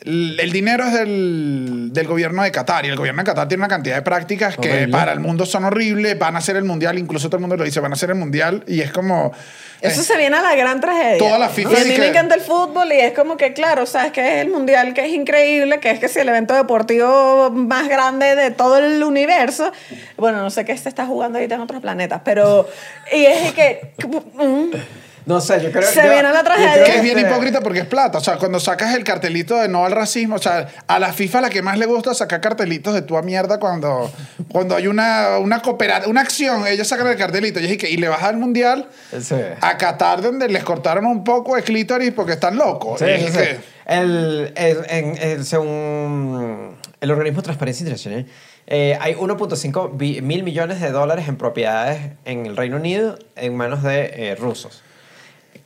[0.00, 3.68] el, dinero es del, del gobierno de Qatar y el gobierno de Qatar tiene una
[3.68, 4.88] cantidad de prácticas que Horrible.
[4.92, 7.64] para el mundo son horribles, van a hacer el mundial, incluso todo el mundo lo
[7.64, 9.32] dice, van a hacer el mundial y es como...
[9.80, 11.18] Eso eh, se viene a la gran tragedia.
[11.18, 13.52] Toda la FIFA Y a mí que- me encanta el fútbol y es como que,
[13.52, 16.54] claro, sabes que es el mundial que es increíble, que es que es el evento
[16.54, 19.72] deportivo más grande de todo el universo.
[20.16, 22.66] Bueno, no sé qué se está jugando ahorita en otros planetas, pero.
[23.12, 23.92] Y es que.
[25.26, 26.72] No sé, yo creo Se yo- viene la tragedia.
[26.74, 28.18] creo Que es bien este- hipócrita porque es plata.
[28.18, 31.40] O sea, cuando sacas el cartelito de no al racismo, o sea, a la FIFA
[31.40, 34.10] la que más le gusta sacar cartelitos de tu mierda cuando,
[34.52, 37.58] cuando hay una, una cooperativa, una acción, ellos sacan el cartelito.
[37.60, 39.34] Y, que, y le vas al mundial Sí.
[39.60, 42.98] a Qatar donde les cortaron un poco el clítoris porque están locos.
[43.00, 43.38] Sí, Y es sí, sí.
[43.38, 48.26] que- El, el- en- el- según el organismo de Transparencia Internacional,
[48.66, 53.56] eh, hay 1.5 bi- mil millones de dólares en propiedades en el Reino Unido en
[53.56, 54.82] manos de eh, rusos,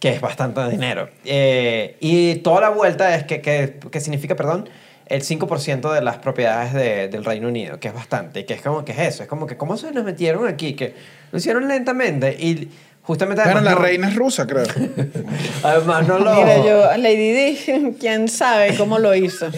[0.01, 1.09] que es bastante dinero.
[1.25, 4.69] Eh, y toda la vuelta es que, que, que significa, perdón,
[5.07, 8.85] el 5% de las propiedades de- del Reino Unido, que es bastante, que es como
[8.85, 10.95] que es eso, es como que cómo se nos metieron aquí, que
[11.33, 12.71] lo hicieron lentamente y
[13.03, 13.41] justamente...
[13.43, 14.67] Además la no- reina es rusa, creo.
[15.63, 16.35] Además no lo...
[16.35, 19.49] Mira, yo, Lady Di, quién sabe cómo lo hizo.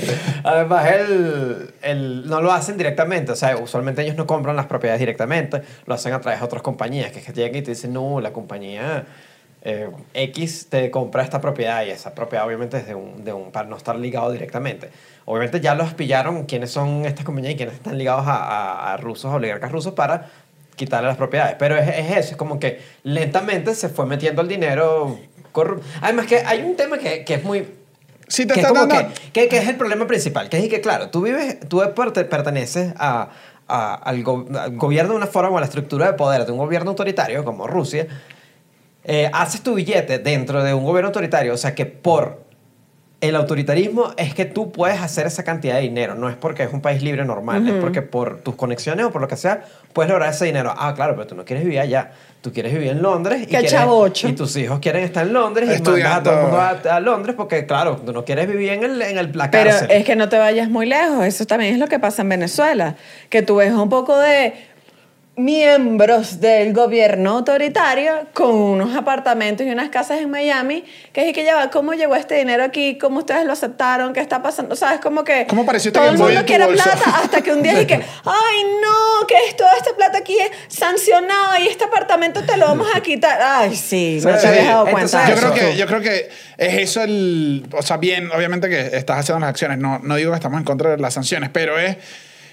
[0.45, 3.33] Además, el, el- no lo hacen directamente.
[3.33, 5.63] O sea, usualmente ellos no compran las propiedades directamente.
[5.87, 7.11] Lo hacen a través de otras compañías.
[7.13, 9.05] Que es que llegan y te dicen, no, la compañía
[9.63, 11.85] eh, X te compra esta propiedad.
[11.85, 14.91] Y esa propiedad, obviamente, es de un, de un, para no estar ligado directamente.
[15.27, 18.97] Obviamente, ya los pillaron quiénes son estas compañías y quiénes están ligados a, a- a
[18.97, 20.31] rusos, oligarcas rusos, para
[20.77, 21.57] quitarle las propiedades.
[21.59, 22.31] Pero es, es eso.
[22.33, 25.19] Es como que lentamente se fue metiendo el dinero
[25.53, 25.85] corrupto.
[26.01, 27.67] Además, que hay un tema que, que es muy
[28.29, 29.13] Si te que es están como dando...
[29.15, 30.49] que, que- que es el problema principal.
[30.49, 33.29] Que es que, claro, tú vives, tú perte- perteneces a,
[33.69, 36.53] a- al, go- al gobierno de una forma o a la estructura de poder de
[36.53, 38.07] un gobierno autoritario como Rusia.
[39.05, 41.55] Eh, haces tu billete dentro de un gobierno autoritario.
[41.55, 42.49] O sea que por
[43.21, 46.15] el autoritarismo es que tú puedes hacer esa cantidad de dinero.
[46.15, 47.69] No es porque es un país libre normal.
[47.69, 50.73] Es porque por tus conexiones o por lo que sea puedes lograr ese dinero.
[50.77, 52.13] Ah, claro, pero tú no quieres vivir allá.
[52.41, 53.43] Tú quieres vivir en Londres.
[53.43, 53.75] Y, quieres-
[54.25, 56.01] y tus hijos quieren estar en Londres y Estudiando.
[56.09, 56.41] mandas a todo el
[56.81, 59.51] mundo a, a Londres porque, claro, tú no quieres vivir en, el, en el, la
[59.51, 59.91] Pero cárcel.
[59.91, 61.23] es que no te vayas muy lejos.
[61.27, 62.97] Eso también es lo que pasa en Venezuela.
[63.29, 64.55] Que tú ves un poco de
[65.37, 71.45] miembros del gobierno autoritario con unos apartamentos y unas casas en Miami, que es que
[71.45, 72.99] ya va, ¿cómo llegó este dinero aquí?
[72.99, 74.13] ¿Cómo ustedes lo aceptaron?
[74.13, 74.75] ¿Qué está pasando?
[74.75, 77.53] O sea, es como que ¿Cómo apareció este todo el mundo quiere plata hasta que
[77.53, 81.69] un día es que, ay no, que es toda esta plata aquí es sancionada y
[81.69, 83.41] este apartamento te lo vamos a quitar.
[83.43, 85.23] Ay, sí, no Sí, te habías dado entonces, cuenta.
[85.23, 85.53] de Yo eso.
[85.55, 86.29] creo, que, yo creo que
[86.59, 87.67] es eso el...
[87.73, 89.79] O sea, bien, obviamente que estás haciendo las acciones.
[89.79, 91.97] No, no digo que estamos en contra de las sanciones, pero es,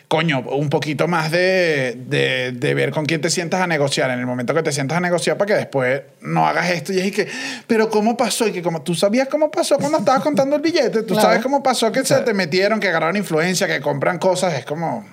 [0.08, 4.10] coño, un poquito más de, de, de ver con quién te sientas a negociar.
[4.12, 7.00] En el momento que te sientas a negociar para que después no hagas esto y
[7.00, 7.28] es que,
[7.68, 8.48] pero ¿cómo pasó?
[8.48, 11.22] Y que como tú sabías cómo pasó cuando estabas contando el billete, tú Claro.
[11.22, 15.06] sabes cómo pasó que se te metieron, que agarraron influencia, que compran cosas, es como...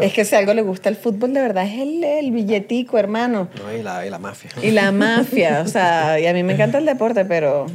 [0.00, 3.48] Es que si algo le gusta el fútbol, de verdad, es el, el billetico, hermano.
[3.62, 4.50] No, y, la, y la mafia.
[4.62, 7.66] Y la mafia, o sea, y a mí me encanta el deporte, pero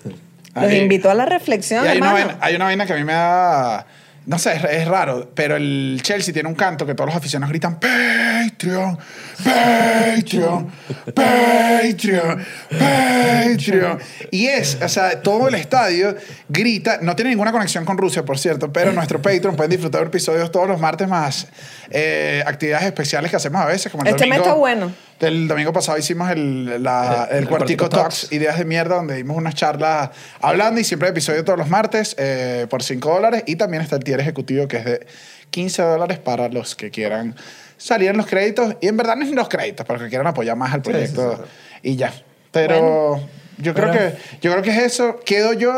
[0.54, 2.26] los invito a la reflexión, Y hay una, hermano.
[2.28, 3.86] vaina, hay una vaina que a mí me da.
[4.26, 7.50] No sé, es, es raro, pero el Chelsea tiene un canto que todos los aficionados
[7.50, 8.98] gritan: Patreon,
[9.44, 10.72] Patreon,
[11.14, 13.98] Patreon, Patreon.
[14.32, 16.16] Y es, o sea, todo el estadio
[16.48, 16.98] grita.
[17.02, 20.50] No tiene ninguna conexión con Rusia, por cierto, pero nuestro Patreon pueden disfrutar de episodios
[20.50, 21.46] todos los martes más
[21.90, 24.92] eh, actividades especiales que hacemos a veces, como el Este mes está bueno.
[25.20, 28.32] El domingo pasado hicimos el, la- el, El Cuartico Cuartico Talks, Talks.
[28.32, 30.10] ideas de mierda, donde dimos unas charlas
[30.40, 33.42] hablando y siempre hay episodio todos los martes eh, por 5 dólares.
[33.46, 35.06] Y también está el tier ejecutivo que es de
[35.50, 37.34] 15 dólares para los que quieran
[37.78, 38.76] salir en los créditos.
[38.82, 40.82] Y en verdad no es en los créditos, para los que quieran apoyar más al
[40.84, 41.36] Sí, proyecto.
[41.36, 41.78] sí, sí.
[41.92, 42.12] Y ya.
[42.52, 43.20] Pero
[43.58, 45.18] yo, creo Pero- que, yo creo que es eso.
[45.24, 45.72] Quedo yo,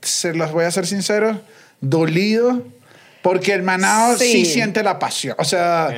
[0.00, 1.40] se los voy a ser sincero,
[1.82, 2.62] dolido.
[3.28, 4.32] Porque el Manao sí.
[4.32, 4.44] Sí.
[4.46, 5.34] siente la pasión.
[5.38, 5.88] O sea,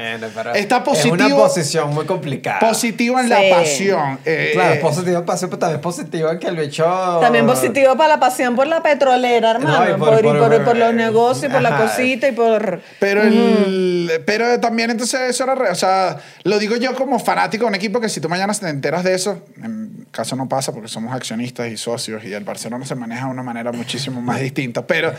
[0.54, 1.14] está positivo.
[1.16, 2.58] Es una posición muy complicada.
[2.60, 4.18] Positivo en la pasión.
[4.24, 6.84] Eh, Claro, eh, positivo en pasión, pero también positivo en que el bicho...
[7.20, 9.78] También positivo para la pasión por la petrolera, hermano.
[9.84, 12.80] No, y por, por- y por, por- por los negocios, por la cosita y por...
[12.98, 17.64] Pero, el, pero también entonces eso era, re- o sea, lo digo yo como fanático
[17.64, 20.72] de un equipo que si tú mañana te enteras de eso, en caso no pasa
[20.72, 24.40] porque somos accionistas y socios y el Barcelona se maneja de una manera muchísimo más
[24.40, 25.12] distinta, pero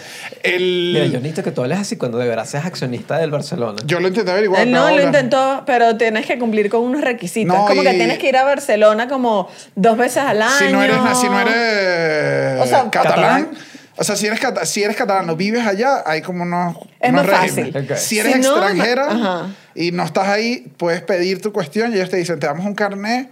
[0.44, 0.92] el...
[0.94, 3.80] Mira, yo necesito que tú hables así cuando de verdad seas accionista del Barcelona.
[3.86, 4.64] yo lo intenté averiguar.
[4.64, 7.56] Él no pero lo ahora- intentó, pero tienes que cumplir con unos requisitos.
[7.56, 10.52] No, es como que y- tienes que ir a Barcelona como dos veces al año.
[10.58, 13.50] Si no eres, si no eres O sea, catalán, catalán.
[13.98, 17.10] o sea, si eres, cata- si eres catalán o vives allá, hay como unos, Es
[17.12, 17.74] unos más regímenes.
[17.74, 17.92] fácil.
[17.92, 17.98] Ok.
[17.98, 19.46] Si eres Si no, extranjero ajá.
[19.76, 22.74] y no estás ahí, puedes pedir tu cuestión y ellos te dicen, te damos un
[22.74, 23.30] carnet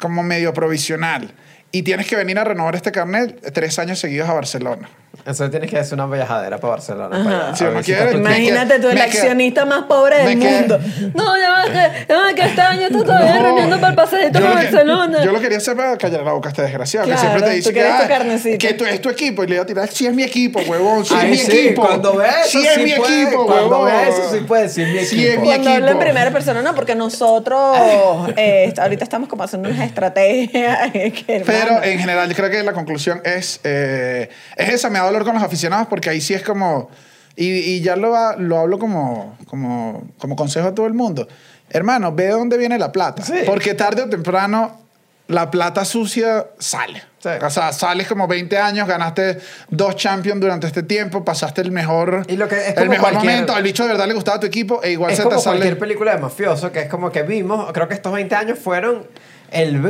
[0.00, 1.32] como medio provisional.
[1.70, 4.88] Y tienes que venir a renovar este carnet tres años seguidos a Barcelona.
[5.24, 7.16] Entonces tienes que hacer una viajadera para Barcelona.
[7.20, 7.54] Ajá.
[7.64, 10.80] para Si quiere, Imagínate tú, el me queda- accionista más pobre del queda- mundo.
[11.14, 13.42] No, ya va, que, ya va, que este año está todavía No.
[13.42, 15.24] reuniendo para el pasadito para que- Barcelona.
[15.24, 17.54] Yo lo quería hacer para callar la boca a este desgraciado, Claro, que siempre te
[17.56, 19.44] dice que, ah, que tú, es tu equipo.
[19.44, 21.86] Y le iba a tirar, sí es mi equipo, huevón, sí es mi sí, equipo.
[21.86, 24.98] cuando vea eso sí es mi puede, equipo, cuando vea eso sí puede decir mi
[25.04, 25.40] Sí es equipo.
[25.42, 26.00] mi Cuando hablo en equipo.
[26.00, 27.78] primera persona, no, porque nosotros
[28.36, 30.90] eh, ahorita estamos como haciendo unas estrategias.
[30.92, 35.11] que, Pero en general, yo creo que la conclusión es, eh, es esa, me da
[35.24, 36.90] con los aficionados porque ahí sí es como,
[37.36, 41.28] y, y ya lo, lo hablo como, como, como consejo a todo el mundo.
[41.70, 43.22] Hermano, ve de dónde viene la plata.
[43.22, 43.40] Sí.
[43.46, 44.80] Porque tarde o temprano
[45.28, 47.02] la plata sucia sale.
[47.18, 47.28] Sí.
[47.42, 49.38] O sea, sales como 20 años, ganaste
[49.70, 53.54] dos champions durante este tiempo, pasaste el mejor, Y lo que- es el mejor momento,
[53.54, 55.56] al bicho de verdad le gustaba tu equipo e igual es se como te sale...
[55.58, 59.06] cualquier película de mafioso, que es como que vimos, creo que estos 20 años fueron
[59.52, 59.80] el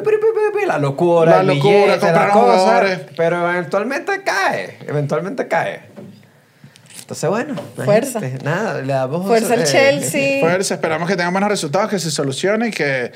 [0.66, 3.00] la locura, La el locura, billete, la compraron cosa, jugadores.
[3.16, 5.80] pero eventualmente cae, eventualmente cae.
[7.00, 7.54] Entonces, bueno,
[7.84, 8.20] Fuerza.
[8.44, 10.40] Nada, le damos Fuerza al eh, Chelsea.
[10.40, 13.12] Fuerza, esperamos que tengan buenos resultados, que se solucione y que,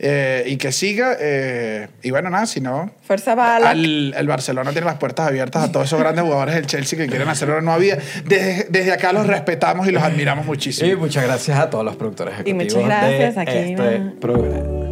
[0.00, 1.16] eh, y que siga.
[1.18, 3.70] eh, y bueno, nada, si no, Fuerza bala.
[3.70, 7.06] al- el Barcelona tiene las puertas abiertas a todos esos grandes jugadores del Chelsea que
[7.06, 7.96] quieren hacer una nueva vida.
[8.26, 10.90] Desde, desde acá los respetamos y los admiramos muchísimo.
[10.90, 14.87] Y muchas gracias a todos los productores Y ejecutivos muchas gracias, de aquí, este.